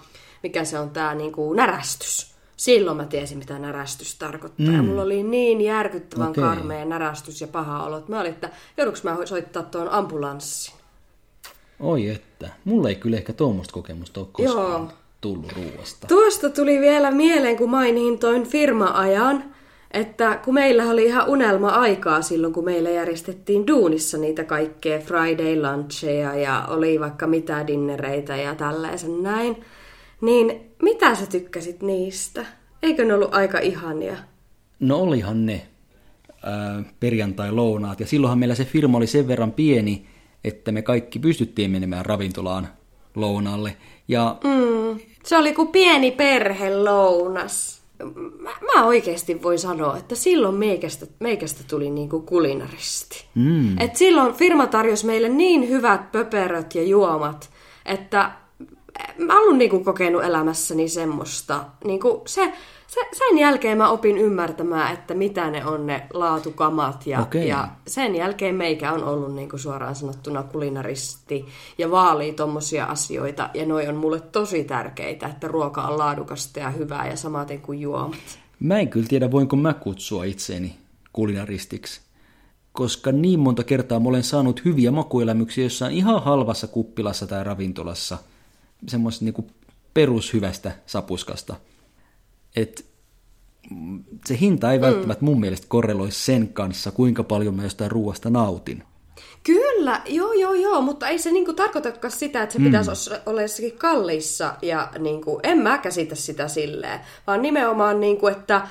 mikä 0.42 0.64
se 0.64 0.78
on 0.78 0.90
tää 0.90 1.14
niin 1.14 1.32
kuin 1.32 1.56
närästys. 1.56 2.34
Silloin 2.56 2.96
mä 2.96 3.04
tiesin, 3.04 3.38
mitä 3.38 3.58
närästys 3.58 4.14
tarkoittaa. 4.14 4.66
Mm. 4.66 4.76
Ja 4.76 4.82
mulla 4.82 5.02
oli 5.02 5.22
niin 5.22 5.60
järkyttävän 5.60 6.30
okay. 6.30 6.44
karmea 6.44 6.84
närästys 6.84 7.40
ja 7.40 7.46
paha 7.46 7.84
olo, 7.86 7.98
että 7.98 8.12
mä 8.12 8.20
olin, 8.20 8.32
että 8.32 8.50
joudunko 8.76 9.00
mä 9.02 9.26
soittaa 9.26 9.62
tuon 9.62 9.88
ambulanssin. 9.88 10.74
Oi 11.80 12.08
että. 12.08 12.50
Mulla 12.64 12.88
ei 12.88 12.94
kyllä 12.94 13.16
ehkä 13.16 13.32
tuommoista 13.32 13.72
kokemusta 13.72 14.20
ole 14.20 14.28
koskaan 14.32 14.70
Joo. 14.70 14.92
Tullut 15.20 15.52
ruoasta. 15.52 16.06
Tuosta 16.06 16.50
tuli 16.50 16.80
vielä 16.80 17.10
mieleen, 17.10 17.56
kun 17.56 17.70
mainin 17.70 18.18
toin 18.18 18.46
firma-ajan, 18.46 19.44
että 19.90 20.40
kun 20.44 20.54
meillä 20.54 20.84
oli 20.84 21.04
ihan 21.04 21.28
unelma-aikaa 21.28 22.22
silloin, 22.22 22.52
kun 22.52 22.64
meillä 22.64 22.90
järjestettiin 22.90 23.66
duunissa 23.66 24.18
niitä 24.18 24.44
kaikkea 24.44 24.98
Friday 24.98 25.62
luncheja 25.62 26.34
ja 26.34 26.64
oli 26.68 27.00
vaikka 27.00 27.26
mitä 27.26 27.66
dinnereitä 27.66 28.36
ja 28.36 28.54
tällaisen 28.54 29.22
näin, 29.22 29.56
niin 30.20 30.60
mitä 30.82 31.14
sä 31.14 31.26
tykkäsit 31.26 31.82
niistä? 31.82 32.46
Eikö 32.82 33.04
ne 33.04 33.14
ollut 33.14 33.34
aika 33.34 33.58
ihania? 33.58 34.16
No 34.80 34.96
olihan 34.96 35.46
ne 35.46 35.62
perjantai-lounaat 37.00 38.00
ja 38.00 38.06
silloinhan 38.06 38.38
meillä 38.38 38.54
se 38.54 38.64
firma 38.64 38.96
oli 38.96 39.06
sen 39.06 39.28
verran 39.28 39.52
pieni, 39.52 40.06
että 40.44 40.72
me 40.72 40.82
kaikki 40.82 41.18
pystyttiin 41.18 41.70
menemään 41.70 42.06
ravintolaan 42.06 42.68
lounaalle. 43.14 43.76
Ja... 44.10 44.36
Mm, 44.44 45.00
se 45.24 45.36
oli 45.36 45.52
kuin 45.52 45.68
pieni 45.68 46.10
perhelounas. 46.10 47.80
Mä, 48.38 48.50
mä 48.74 48.86
oikeasti 48.86 49.42
voin 49.42 49.58
sanoa, 49.58 49.96
että 49.96 50.14
silloin 50.14 50.54
meikästä, 50.54 51.06
meikästä 51.20 51.64
tuli 51.70 51.90
niinku 51.90 52.20
kulinaristi. 52.20 53.24
Mm. 53.34 53.80
Et 53.80 53.96
silloin 53.96 54.34
firma 54.34 54.66
tarjosi 54.66 55.06
meille 55.06 55.28
niin 55.28 55.68
hyvät 55.68 56.12
pöperöt 56.12 56.74
ja 56.74 56.82
juomat, 56.82 57.50
että 57.86 58.30
mä 59.18 59.40
oon 59.40 59.58
niinku 59.58 59.84
kokenut 59.84 60.24
elämässäni 60.24 60.88
semmoista. 60.88 61.64
Niinku 61.84 62.22
se, 62.26 62.52
se, 62.90 63.00
sen 63.12 63.38
jälkeen 63.38 63.78
mä 63.78 63.90
opin 63.90 64.18
ymmärtämään, 64.18 64.94
että 64.94 65.14
mitä 65.14 65.50
ne 65.50 65.64
on 65.64 65.86
ne 65.86 66.06
laatukamat. 66.12 67.06
Ja, 67.06 67.20
Okei. 67.20 67.48
ja 67.48 67.68
sen 67.86 68.16
jälkeen 68.16 68.54
meikä 68.54 68.92
on 68.92 69.04
ollut 69.04 69.34
niinku 69.34 69.58
suoraan 69.58 69.94
sanottuna 69.94 70.42
kulinaristi 70.42 71.46
ja 71.78 71.90
vaalii 71.90 72.32
tommosia 72.32 72.84
asioita. 72.84 73.50
Ja 73.54 73.66
noi 73.66 73.88
on 73.88 73.96
mulle 73.96 74.20
tosi 74.20 74.64
tärkeitä, 74.64 75.26
että 75.26 75.48
ruoka 75.48 75.82
on 75.82 75.98
laadukasta 75.98 76.60
ja 76.60 76.70
hyvää 76.70 77.08
ja 77.08 77.16
samaten 77.16 77.60
kuin 77.60 77.80
juomat. 77.80 78.38
Mä 78.60 78.78
en 78.78 78.88
kyllä 78.88 79.06
tiedä, 79.08 79.30
voinko 79.30 79.56
mä 79.56 79.74
kutsua 79.74 80.24
itseeni 80.24 80.76
kulinaristiksi. 81.12 82.00
Koska 82.72 83.12
niin 83.12 83.40
monta 83.40 83.64
kertaa 83.64 84.00
mä 84.00 84.08
olen 84.08 84.24
saanut 84.24 84.64
hyviä 84.64 84.90
makuelämyksiä 84.90 85.64
jossain 85.64 85.92
ihan 85.94 86.22
halvassa 86.22 86.66
kuppilassa 86.66 87.26
tai 87.26 87.44
ravintolassa. 87.44 88.18
Semmoista 88.88 89.24
niinku 89.24 89.46
perushyvästä 89.94 90.72
sapuskasta. 90.86 91.56
Et 92.56 92.84
mm, 93.70 94.04
se 94.26 94.38
hinta 94.40 94.72
ei 94.72 94.80
välttämättä 94.80 95.24
mun 95.24 95.40
mielestä 95.40 95.66
korreloi 95.68 96.10
sen 96.10 96.48
kanssa, 96.48 96.90
kuinka 96.90 97.24
paljon 97.24 97.54
mä 97.54 97.62
jostain 97.62 97.90
ruoasta 97.90 98.30
nautin. 98.30 98.82
Kyllä, 99.42 100.00
joo 100.06 100.32
joo 100.32 100.54
joo, 100.54 100.80
mutta 100.80 101.08
ei 101.08 101.18
se 101.18 101.30
niinku 101.30 101.52
tarkoitakaan 101.52 102.12
sitä, 102.12 102.42
että 102.42 102.52
se 102.52 102.58
pitäisi 102.58 102.90
os- 102.90 103.20
olla 103.26 103.42
jossakin 103.42 103.78
kalliissa 103.78 104.54
ja 104.62 104.88
niinku, 104.98 105.40
en 105.42 105.58
mä 105.58 105.78
käsitä 105.78 106.14
sitä 106.14 106.48
silleen, 106.48 107.00
vaan 107.26 107.42
nimenomaan 107.42 108.00
niinku, 108.00 108.26
että 108.26 108.66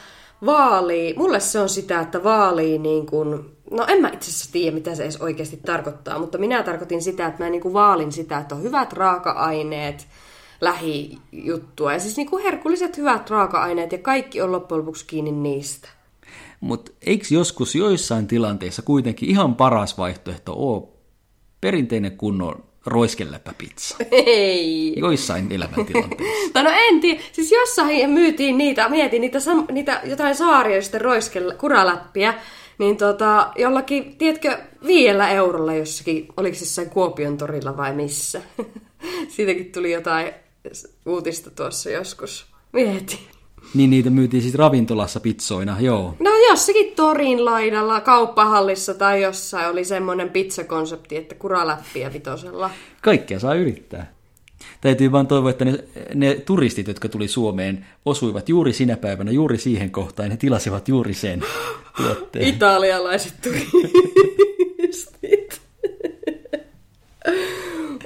vaalii, 0.46 1.14
mulle 1.18 1.40
se 1.40 1.60
on 1.60 1.70
sitä, 1.70 2.00
että 2.00 2.24
vaalii 2.24 2.78
niinku, 2.78 3.24
no 3.72 3.86
en 3.88 4.02
mä 4.02 4.08
itse 4.08 4.32
asiassa 4.32 4.52
tiedä, 4.52 4.76
mitä 4.76 4.96
se 4.96 5.04
edes 5.04 5.22
oikeasti 5.22 5.60
tarkoittaa, 5.66 6.20
mutta 6.20 6.38
minä 6.38 6.64
tarkoitin 6.64 7.02
sitä, 7.02 7.28
että 7.28 7.44
mä 7.44 7.50
niinku 7.50 7.74
vaalin 7.74 8.12
sitä, 8.12 8.38
että 8.38 8.56
on 8.56 8.64
hyvät 8.64 8.94
raaka-aineet, 8.94 10.08
lähijuttua. 10.62 11.94
Ja 11.94 12.00
siis 12.00 12.18
niinku 12.18 12.38
herkulliset 12.38 12.98
hyvät 12.98 13.30
raaka-aineet 13.30 13.92
ja 13.92 13.98
kaikki 13.98 14.42
on 14.42 14.52
loppujen 14.52 14.80
lopuksi 14.80 15.06
kiinni 15.06 15.32
niistä. 15.32 15.90
Mutta 16.62 16.92
eikö 17.06 17.26
joskus 17.30 17.76
joissain 17.76 18.28
tilanteissa 18.28 18.82
kuitenkin 18.82 19.30
ihan 19.30 19.56
paras 19.56 19.98
vaihtoehto 19.98 20.54
ole 20.58 20.88
perinteinen 21.62 22.18
kunnon 22.18 22.64
roiskeläpäpizza? 22.86 23.96
Ei. 24.12 24.94
Joissain 25.00 25.52
elämäntilanteissa. 25.52 26.54
Tai 26.54 26.64
no 26.70 26.70
en 26.90 27.00
tiedä, 27.00 27.22
siis 27.32 27.52
jossain 27.52 28.10
myytiin 28.10 28.58
niitä, 28.58 28.90
mietin 28.90 29.22
niitä, 29.22 29.40
sam- 29.40 29.72
niitä 29.72 30.02
jotain 30.04 30.36
saarioisten 30.36 31.02
roiskella, 31.02 31.54
kuraläppiä, 31.54 32.34
niin 32.78 32.98
tota, 32.98 33.52
jollakin, 33.58 34.18
tiedätkö, 34.18 34.58
viidellä 34.86 35.30
eurolla 35.30 35.74
jossakin, 35.74 36.28
oliko 36.38 36.56
se 36.56 36.64
jossain 36.64 36.90
Kuopion 36.90 37.38
torilla 37.38 37.78
vai 37.78 37.94
missä? 37.94 38.42
Siitäkin 39.36 39.72
tuli 39.72 39.92
jotain 39.92 40.34
uutista 41.06 41.52
tuossa 41.52 41.90
joskus. 41.90 42.46
Mietin. 42.72 43.20
Niin 43.74 43.90
niitä 43.90 44.10
myytiin 44.10 44.44
siis 44.44 44.56
ravintolassa 44.56 45.20
pizzoina, 45.20 45.78
joo. 45.80 46.16
No 46.20 46.32
jossakin 46.50 46.96
torin 46.96 47.46
laidalla, 47.46 48.02
kauppahallissa 48.02 48.94
tai 48.94 49.22
jossain 49.22 49.70
oli 49.70 49.86
semmoinen 49.86 50.30
pizzakonsepti, 50.30 51.18
että 51.18 51.36
kuraläppiä 51.36 52.14
vitosella. 52.14 52.70
Kaikkea 53.02 53.40
saa 53.40 53.54
yrittää. 53.54 54.14
Täytyy 54.82 55.12
vaan 55.12 55.28
toivoa, 55.28 55.50
että 55.50 55.66
ne, 55.66 55.84
ne 56.16 56.36
turistit, 56.36 56.88
jotka 56.88 57.10
tuli 57.10 57.28
Suomeen, 57.28 57.86
osuivat 58.06 58.50
juuri 58.50 58.74
sinä 58.74 58.98
päivänä, 58.98 59.32
juuri 59.32 59.58
siihen 59.58 59.92
kohtaan, 59.92 60.26
ja 60.26 60.30
ne 60.30 60.38
tilasivat 60.38 60.88
juuri 60.88 61.14
sen 61.14 61.44
tuotteen. 61.98 62.48
Italialaiset 62.48 63.34
turistit. 63.42 64.02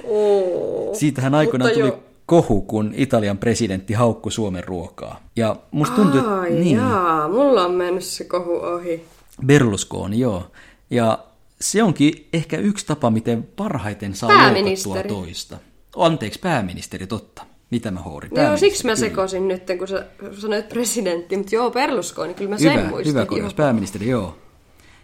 Oo. 0.04 0.94
Siitähän 1.00 1.34
aikoinaan 1.34 1.70
Mutta 1.70 1.80
tuli 1.80 1.88
joo. 1.88 2.13
Kohu, 2.26 2.62
kun 2.62 2.92
Italian 2.96 3.38
presidentti 3.38 3.92
haukkui 3.94 4.32
Suomen 4.32 4.64
ruokaa. 4.64 5.20
Ja 5.36 5.56
musta 5.70 5.96
tuntuu, 5.96 6.20
että 6.20 6.54
niin, 6.54 6.76
jaa, 6.76 7.28
mulla 7.28 7.64
on 7.64 7.74
mennyt 7.74 8.04
se 8.04 8.24
kohu 8.24 8.56
ohi. 8.56 9.04
Berlusconi, 9.46 10.18
joo. 10.18 10.50
Ja 10.90 11.18
se 11.60 11.82
onkin 11.82 12.28
ehkä 12.32 12.56
yksi 12.56 12.86
tapa, 12.86 13.10
miten 13.10 13.48
parhaiten 13.56 14.14
saa 14.14 14.30
loukattua 14.52 15.02
toista. 15.02 15.56
Anteeksi, 15.96 16.40
pääministeri, 16.40 17.06
totta. 17.06 17.42
Mitä 17.70 17.90
mä 17.90 18.00
hourin? 18.00 18.28
Joo, 18.30 18.34
Pääministeri, 18.36 18.70
siksi 18.70 18.86
mä 18.86 18.94
kyllä. 18.94 19.08
sekoisin 19.08 19.48
nyt, 19.48 19.62
kun 19.78 19.88
sä 19.88 20.06
sanoit 20.38 20.68
presidentti, 20.68 21.36
mutta 21.36 21.54
joo, 21.54 21.70
Berlusconi, 21.70 22.34
kyllä 22.34 22.50
mä 22.50 22.58
sen 22.58 22.72
Hyvä, 22.78 22.88
muistin. 22.88 23.10
hyvä 23.10 23.20
joo. 23.20 23.26
korjaus, 23.26 23.54
pääministeri, 23.54 24.08
joo. 24.08 24.36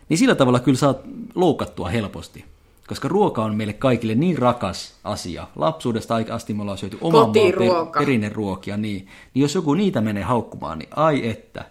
Niin 0.09 0.19
sillä 0.19 0.35
tavalla 0.35 0.61
kyllä 0.61 0.79
saat 0.79 1.01
loukattua 1.35 1.89
helposti. 1.89 2.45
Koska 2.91 3.09
ruoka 3.09 3.45
on 3.45 3.57
meille 3.57 3.73
kaikille 3.73 4.15
niin 4.15 4.39
rakas 4.39 4.95
asia. 5.05 5.47
Lapsuudesta 5.57 6.15
aika 6.15 6.35
asti 6.35 6.55
me 6.55 6.63
ollaan 6.63 6.79
syöty 6.79 6.99
oman 7.01 7.21
maan 7.21 7.33
per, 7.33 7.55
perinneruokia. 7.99 8.77
Niin, 8.77 9.07
niin 9.35 9.41
jos 9.43 9.55
joku 9.55 9.75
niitä 9.75 10.01
menee 10.01 10.23
haukkumaan, 10.23 10.79
niin 10.79 10.89
ai 10.97 11.29
että. 11.29 11.65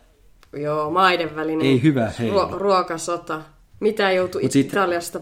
Joo, 0.57 0.91
maiden 0.91 1.35
välinen 1.35 1.67
Ei 1.67 1.83
hyvä 1.83 2.11
heilu. 2.19 2.39
ruo- 2.39 2.57
ruokasota. 2.57 3.41
Mitä 3.79 4.11
joutui 4.11 4.41
Mut 4.41 4.51
sit- 4.51 4.67
Italiasta? 4.67 5.19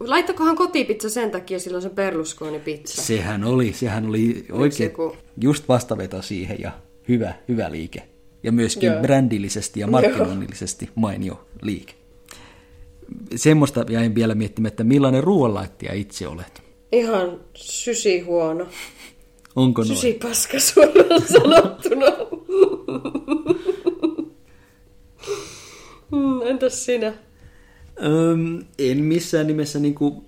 Laittakohan 0.00 0.56
kotipizza 0.56 1.10
sen 1.10 1.30
takia 1.30 1.58
silloin 1.58 1.82
se 1.82 1.90
Berlusconi 1.90 2.58
pizza. 2.58 3.02
Sehän 3.02 3.44
oli, 3.44 3.72
sehän 3.72 4.06
oli 4.08 4.46
oikein 4.52 4.90
joku- 4.90 5.16
just 5.40 5.68
vastaveto 5.68 6.22
siihen 6.22 6.60
ja 6.60 6.70
hyvä, 7.08 7.34
hyvä 7.48 7.70
liike. 7.70 8.08
Ja 8.42 8.52
myöskin 8.52 8.86
Joo. 8.92 9.02
brändillisesti 9.02 9.80
ja 9.80 9.86
markkinoinnillisesti 9.86 10.90
mainio 10.94 11.46
liike. 11.62 11.94
Semmoista 13.36 13.84
jäin 13.88 14.14
vielä 14.14 14.34
miettimään, 14.34 14.68
että 14.68 14.84
millainen 14.84 15.24
ruoanlaittaja 15.24 15.92
itse 15.92 16.28
olet. 16.28 16.62
Ihan 16.92 17.40
sysi 17.54 18.20
huono. 18.20 18.66
Onko 19.56 19.82
noin? 19.82 19.94
Sysi 19.96 20.12
paska 20.22 20.58
suoraan 20.60 21.22
sanottuna. 21.32 22.06
Hmm, 26.10 26.42
Entäs 26.46 26.84
sinä? 26.84 27.12
Öm, 28.04 28.64
en 28.78 29.04
missään 29.04 29.46
nimessä 29.46 29.78
niin 29.78 29.94
kuin 29.94 30.24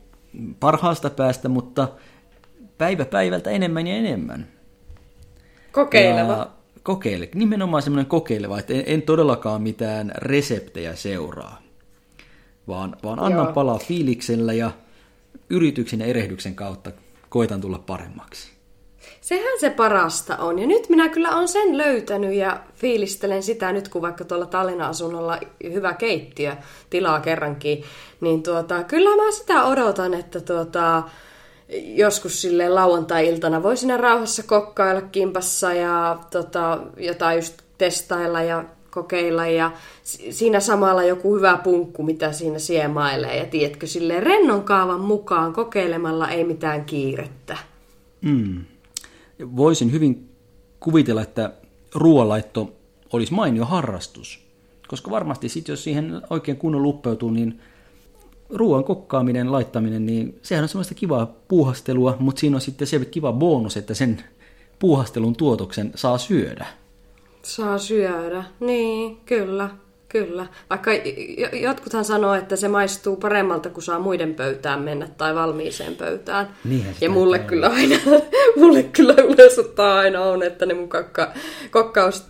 parhaasta 0.60 1.10
päästä, 1.10 1.48
mutta 1.48 1.88
päivä 2.78 3.04
päivältä 3.04 3.50
enemmän 3.50 3.86
ja 3.86 3.96
enemmän. 3.96 4.48
Kokeileva. 5.72 6.32
Ja 6.32 6.50
kokeile. 6.82 7.28
Nimenomaan 7.34 7.82
semmoinen 7.82 8.06
kokeileva, 8.06 8.58
että 8.58 8.74
en, 8.74 8.82
en 8.86 9.02
todellakaan 9.02 9.62
mitään 9.62 10.12
reseptejä 10.16 10.96
seuraa, 10.96 11.62
vaan, 12.68 12.96
vaan 13.02 13.18
annan 13.18 13.44
Joo. 13.44 13.52
palaa 13.52 13.78
fiiliksellä 13.78 14.52
ja 14.52 14.70
yrityksen 15.50 16.00
ja 16.00 16.06
erehdyksen 16.06 16.54
kautta 16.54 16.90
koitan 17.28 17.60
tulla 17.60 17.78
paremmaksi. 17.78 18.60
Sehän 19.20 19.60
se 19.60 19.70
parasta 19.70 20.36
on. 20.36 20.58
Ja 20.58 20.66
nyt 20.66 20.88
minä 20.88 21.08
kyllä 21.08 21.36
olen 21.36 21.48
sen 21.48 21.78
löytänyt 21.78 22.34
ja 22.34 22.60
fiilistelen 22.74 23.42
sitä 23.42 23.72
nyt, 23.72 23.88
kun 23.88 24.02
vaikka 24.02 24.24
tuolla 24.24 24.46
Tallinnan 24.46 24.90
asunnolla 24.90 25.38
hyvä 25.72 25.92
keittiö 25.92 26.56
tilaa 26.90 27.20
kerrankin. 27.20 27.84
Niin 28.20 28.42
tuota, 28.42 28.84
kyllä 28.84 29.24
mä 29.24 29.30
sitä 29.32 29.64
odotan, 29.64 30.14
että 30.14 30.40
tuota, 30.40 31.02
joskus 31.84 32.42
sille 32.42 32.68
lauantai-iltana 32.68 33.62
voi 33.62 33.76
siinä 33.76 33.96
rauhassa 33.96 34.42
kokkailla 34.42 35.02
kimpassa 35.02 35.72
ja 35.72 36.18
tota, 36.30 36.78
jotain 36.96 37.36
just 37.36 37.62
testailla 37.78 38.42
ja 38.42 38.64
kokeilla 38.90 39.46
ja 39.46 39.70
siinä 40.30 40.60
samalla 40.60 41.02
joku 41.02 41.36
hyvä 41.36 41.56
punkku, 41.64 42.02
mitä 42.02 42.32
siinä 42.32 42.58
siemailee. 42.58 43.36
Ja 43.36 43.46
tiedätkö, 43.46 43.86
sille 43.86 44.20
rennon 44.20 44.62
kaavan 44.62 45.00
mukaan 45.00 45.52
kokeilemalla 45.52 46.28
ei 46.28 46.44
mitään 46.44 46.84
kiirettä. 46.84 47.58
Mm. 48.20 48.64
Voisin 49.56 49.92
hyvin 49.92 50.28
kuvitella, 50.80 51.22
että 51.22 51.52
ruoanlaitto 51.94 52.72
olisi 53.12 53.34
mainio 53.34 53.64
harrastus. 53.64 54.40
Koska 54.88 55.10
varmasti 55.10 55.48
sitten, 55.48 55.72
jos 55.72 55.84
siihen 55.84 56.22
oikein 56.30 56.56
kunnon 56.56 56.82
luppeutuu, 56.82 57.30
niin 57.30 57.60
ruoan 58.50 58.84
kokkaaminen, 58.84 59.52
laittaminen, 59.52 60.06
niin 60.06 60.38
sehän 60.42 60.62
on 60.62 60.68
semmoista 60.68 60.94
kivaa 60.94 61.34
puuhastelua, 61.48 62.16
mutta 62.18 62.40
siinä 62.40 62.56
on 62.56 62.60
sitten 62.60 62.86
se 62.86 63.04
kiva 63.04 63.32
bonus, 63.32 63.76
että 63.76 63.94
sen 63.94 64.24
puuhastelun 64.78 65.36
tuotoksen 65.36 65.92
saa 65.94 66.18
syödä. 66.18 66.66
Saa 67.42 67.78
syödä. 67.78 68.44
Niin, 68.60 69.16
kyllä. 69.26 69.70
Kyllä. 70.12 70.46
Vaikka 70.70 70.90
jotkuthan 71.52 72.04
sanoo, 72.04 72.34
että 72.34 72.56
se 72.56 72.68
maistuu 72.68 73.16
paremmalta, 73.16 73.70
kun 73.70 73.82
saa 73.82 73.98
muiden 73.98 74.34
pöytään 74.34 74.82
mennä 74.82 75.08
tai 75.18 75.34
valmiiseen 75.34 75.96
pöytään. 75.96 76.48
Niinhän 76.64 76.94
ja 77.00 77.10
mulle 77.10 77.38
kyllä, 77.38 77.68
aina, 77.68 77.96
mulle 78.60 78.82
kyllä 78.82 79.14
yleensä 79.14 79.62
aina 79.98 80.20
on, 80.20 80.42
että 80.42 80.66
ne 80.66 80.74
mun 80.74 80.88
kakka, 80.88 81.32
kokkaus... 81.70 82.26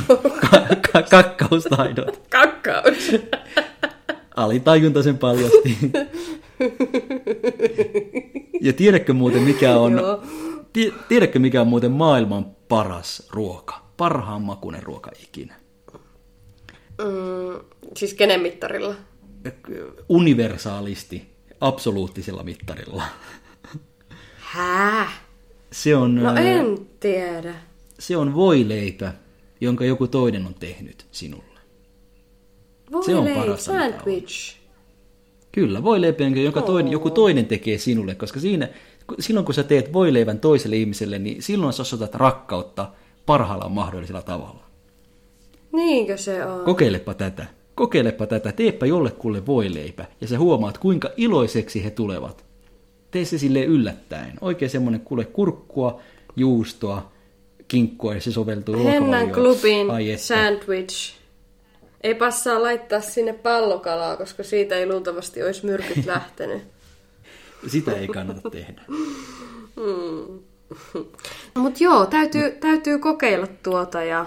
ka- 0.92 1.02
kakkaustaidot. 1.10 2.20
Kakkaus. 2.30 3.16
Alitajunta 4.36 5.02
sen 5.02 5.18
paljasti. 5.18 5.78
ja 8.60 8.72
tiedätkö 8.72 9.12
muuten 9.12 9.42
mikä 9.42 9.76
on... 9.76 10.00
tiedätkö 11.08 11.38
mikä 11.38 11.60
on 11.60 11.68
muuten 11.68 11.92
maailman 11.92 12.46
paras 12.68 13.28
ruoka? 13.30 13.74
Parhaan 13.96 14.42
makuinen 14.42 14.82
ruoka 14.82 15.10
ikinä. 15.22 15.63
Mm, 16.98 17.64
siis 17.96 18.14
kenen 18.14 18.40
mittarilla? 18.40 18.94
Universaalisti, 20.08 21.26
absoluuttisella 21.60 22.42
mittarilla. 22.42 23.02
Hää? 24.36 25.12
Se 25.72 25.96
on... 25.96 26.14
No 26.14 26.36
en 26.36 26.88
tiedä. 27.00 27.54
Se 27.98 28.16
on 28.16 28.34
voileipä, 28.34 29.12
jonka 29.60 29.84
joku 29.84 30.06
toinen 30.06 30.46
on 30.46 30.54
tehnyt 30.54 31.06
sinulle. 31.10 31.60
se 33.06 33.14
on 33.14 33.28
paras 33.28 33.64
sandwich. 33.64 34.56
Kyllä, 35.52 35.82
voileipä, 35.82 36.24
jonka 36.24 36.62
toinen, 36.62 36.92
joku 36.92 37.10
toinen 37.10 37.46
tekee 37.46 37.78
sinulle, 37.78 38.14
koska 38.14 38.40
siinä, 38.40 38.68
silloin 39.20 39.46
kun 39.46 39.54
sä 39.54 39.62
teet 39.62 39.92
voileivän 39.92 40.40
toiselle 40.40 40.76
ihmiselle, 40.76 41.18
niin 41.18 41.42
silloin 41.42 41.72
sä 41.72 41.82
osoitat 41.82 42.14
rakkautta 42.14 42.92
parhaalla 43.26 43.68
mahdollisella 43.68 44.22
tavalla. 44.22 44.63
Niinkö 45.74 46.16
se 46.16 46.44
on? 46.44 46.64
Kokeilepa 46.64 47.14
tätä. 47.14 47.46
Kokeilepa 47.74 48.26
tätä. 48.26 48.52
Teepä 48.52 48.86
jollekulle 48.86 49.46
voileipä 49.46 50.04
ja 50.20 50.26
sä 50.28 50.38
huomaat, 50.38 50.78
kuinka 50.78 51.10
iloiseksi 51.16 51.84
he 51.84 51.90
tulevat. 51.90 52.44
Tee 53.10 53.24
se 53.24 53.38
sille 53.38 53.64
yllättäen. 53.64 54.32
Oikein 54.40 54.70
semmoinen 54.70 55.00
kuule 55.00 55.24
kurkkua, 55.24 56.00
juustoa, 56.36 57.12
kinkkua 57.68 58.14
ja 58.14 58.20
se 58.20 58.32
soveltuu 58.32 58.84
Hennan 58.84 59.30
klubin 59.30 59.86
sandwich. 60.16 61.14
Ei 62.00 62.14
passaa 62.14 62.62
laittaa 62.62 63.00
sinne 63.00 63.32
pallokalaa, 63.32 64.16
koska 64.16 64.42
siitä 64.42 64.74
ei 64.74 64.86
luultavasti 64.86 65.42
olisi 65.42 65.66
myrkyt 65.66 66.06
lähtenyt. 66.14 66.62
Sitä 67.66 67.92
ei 67.92 68.08
kannata 68.08 68.50
tehdä. 68.50 68.82
Hmm. 69.76 70.38
Mutta 71.62 71.84
joo, 71.84 72.06
täytyy, 72.06 72.50
täytyy 72.50 72.98
kokeilla 72.98 73.46
tuota 73.62 74.02
ja 74.02 74.26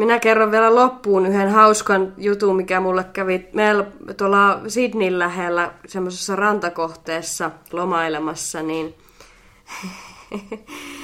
minä 0.00 0.18
kerron 0.18 0.50
vielä 0.50 0.74
loppuun 0.74 1.26
yhden 1.26 1.50
hauskan 1.50 2.12
jutun, 2.18 2.56
mikä 2.56 2.80
mulle 2.80 3.04
kävi 3.12 3.48
meillä 3.52 3.84
tuolla 4.16 4.60
Sydneyn 4.68 5.18
lähellä 5.18 5.72
semmoisessa 5.86 6.36
rantakohteessa 6.36 7.50
lomailemassa, 7.72 8.62
niin, 8.62 8.94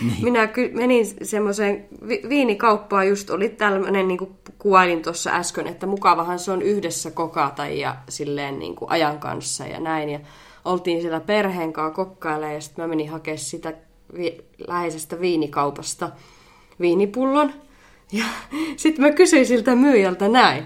niin. 0.01 0.17
minä 0.23 0.47
ky- 0.47 0.71
menin 0.75 1.07
semmoiseen 1.23 1.87
vi- 2.09 2.23
viinikauppaan, 2.29 3.09
just 3.09 3.31
oli 3.31 3.49
tällainen, 3.49 4.09
niin 4.09 4.19
kuin 4.19 4.35
kuvailin 4.59 5.03
tuossa 5.03 5.31
äsken, 5.31 5.67
että 5.67 5.87
mukavahan 5.87 6.39
se 6.39 6.53
on 6.53 6.63
yhdessä 6.63 7.11
kokata 7.11 7.67
ja 7.67 7.97
silleen 8.09 8.59
niin 8.59 8.77
kuin 8.77 8.91
ajan 8.91 9.19
kanssa 9.19 9.67
ja 9.67 9.81
näin. 9.81 10.09
Ja 10.09 10.21
oltiin 10.65 11.01
siellä 11.01 11.21
perheen 11.21 11.73
kanssa 11.73 11.95
kokkailemaan 11.97 12.55
ja 12.55 12.61
sitten 12.61 12.83
mä 12.85 12.89
menin 12.89 13.11
hakemaan 13.11 13.39
sitä 13.39 13.73
vi- 14.17 14.45
läheisestä 14.69 15.21
viinikaupasta 15.21 16.11
viinipullon. 16.81 17.66
Ja 18.13 18.25
sitten 18.77 19.05
mä 19.05 19.13
kysyin 19.13 19.47
siltä 19.47 19.75
myyjältä 19.75 20.29
näin, 20.29 20.65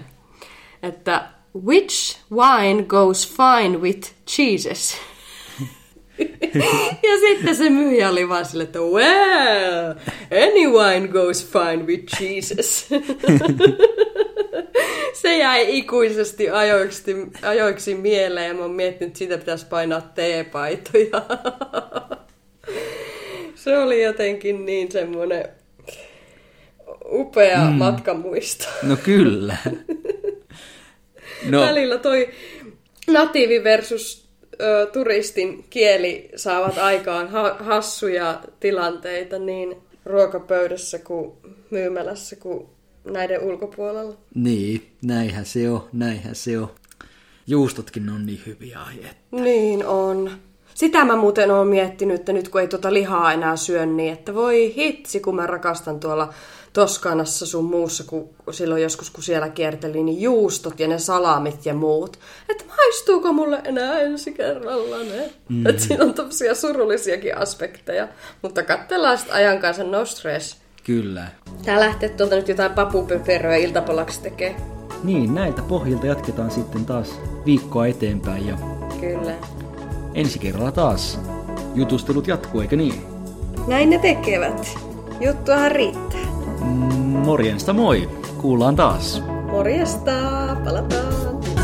että 0.83 1.29
which 1.65 2.17
wine 2.31 2.83
goes 2.83 3.27
fine 3.37 3.77
with 3.77 4.13
cheeses? 4.27 4.97
ja 7.03 7.19
sitten 7.19 7.55
se 7.55 7.69
myyjä 7.69 8.09
oli 8.09 8.29
vaan 8.29 8.45
sille, 8.45 8.63
että 8.63 8.79
well, 8.79 9.93
any 10.31 10.69
wine 10.71 11.07
goes 11.07 11.47
fine 11.51 11.85
with 11.85 12.03
cheeses. 12.17 12.87
se 15.21 15.37
jäi 15.37 15.77
ikuisesti 15.77 16.49
ajoiksi, 16.49 17.15
ajoiksi 17.41 17.95
mieleen 17.95 18.47
ja 18.47 18.53
mä 18.53 18.61
oon 18.61 18.71
miettinyt, 18.71 19.07
että 19.07 19.17
siitä 19.17 19.37
pitäisi 19.37 19.65
painaa 19.65 20.01
teepaitoja. 20.01 21.21
se 23.55 23.77
oli 23.77 24.03
jotenkin 24.03 24.65
niin 24.65 24.91
semmoinen 24.91 25.60
upea 27.11 27.65
mm. 27.65 27.75
matkamuisto. 27.75 28.65
No 28.83 28.95
kyllä. 28.95 29.57
No. 31.49 31.61
Välillä 31.61 31.97
toi 31.97 32.29
natiivi 33.07 33.63
versus 33.63 34.29
ö, 34.61 34.89
turistin 34.93 35.65
kieli 35.69 36.29
saavat 36.35 36.77
aikaan 36.77 37.29
ha- 37.29 37.57
hassuja 37.59 38.41
tilanteita 38.59 39.39
niin 39.39 39.75
ruokapöydässä 40.05 40.99
kuin 40.99 41.31
myymälässä 41.69 42.35
kuin 42.35 42.67
näiden 43.03 43.41
ulkopuolella. 43.41 44.17
Niin, 44.35 44.91
näinhän 45.05 45.45
se 45.45 45.69
on, 45.69 45.87
näinhän 45.93 46.35
se 46.35 46.59
on. 46.59 46.69
Juustotkin 47.47 48.09
on 48.09 48.25
niin 48.25 48.41
hyviä 48.45 48.79
aiheita. 48.79 49.15
Niin 49.31 49.85
on. 49.85 50.31
Sitä 50.73 51.05
mä 51.05 51.15
muuten 51.15 51.51
oon 51.51 51.67
miettinyt, 51.67 52.19
että 52.19 52.33
nyt 52.33 52.49
kun 52.49 52.61
ei 52.61 52.67
tuota 52.67 52.93
lihaa 52.93 53.33
enää 53.33 53.55
syö, 53.55 53.85
niin 53.85 54.13
että 54.13 54.33
voi 54.33 54.73
hitsi, 54.75 55.19
kun 55.19 55.35
mä 55.35 55.47
rakastan 55.47 55.99
tuolla 55.99 56.33
Toskanassa 56.73 57.45
sun 57.45 57.65
muussa, 57.65 58.03
kun 58.03 58.29
silloin 58.51 58.83
joskus 58.83 59.09
kun 59.09 59.23
siellä 59.23 59.49
kierteli, 59.49 60.03
niin 60.03 60.21
juustot 60.21 60.79
ja 60.79 60.87
ne 60.87 60.99
salamit 60.99 61.65
ja 61.65 61.73
muut. 61.73 62.19
Että 62.49 62.63
maistuuko 62.77 63.33
mulle 63.33 63.61
enää 63.63 63.99
ensi 63.99 64.31
kerralla 64.31 64.97
ne? 64.97 65.33
Mm. 65.49 65.67
Että 65.67 65.81
siinä 65.81 66.03
on 66.03 66.13
tosiaan 66.13 66.55
surullisiakin 66.55 67.37
aspekteja. 67.37 68.07
Mutta 68.41 68.63
katsellaan 68.63 69.17
sitten 69.17 69.35
ajan 69.35 69.59
kanssa, 69.59 69.83
no 69.83 70.05
stress. 70.05 70.57
Kyllä. 70.83 71.27
Tää 71.65 71.79
lähtee 71.79 72.09
tuolta 72.09 72.35
nyt 72.35 72.47
jotain 72.47 72.71
papupöperöä 72.71 73.55
iltapalaksi 73.55 74.21
tekee. 74.21 74.55
Niin, 75.03 75.35
näitä 75.35 75.61
pohjilta 75.61 76.07
jatketaan 76.07 76.51
sitten 76.51 76.85
taas 76.85 77.19
viikkoa 77.45 77.87
eteenpäin 77.87 78.47
ja... 78.47 78.57
Kyllä. 78.99 79.33
Ensi 80.13 80.39
kerralla 80.39 80.71
taas 80.71 81.19
jutustelut 81.75 82.27
jatkuu, 82.27 82.61
eikö 82.61 82.75
niin? 82.75 83.01
Näin 83.67 83.89
ne 83.89 83.99
tekevät. 83.99 84.77
Juttuahan 85.19 85.71
riittää. 85.71 86.30
Morjesta 87.25 87.73
moi! 87.73 88.09
Kuullaan 88.37 88.75
taas. 88.75 89.23
Morjesta! 89.51 90.11
Palataan! 90.63 91.60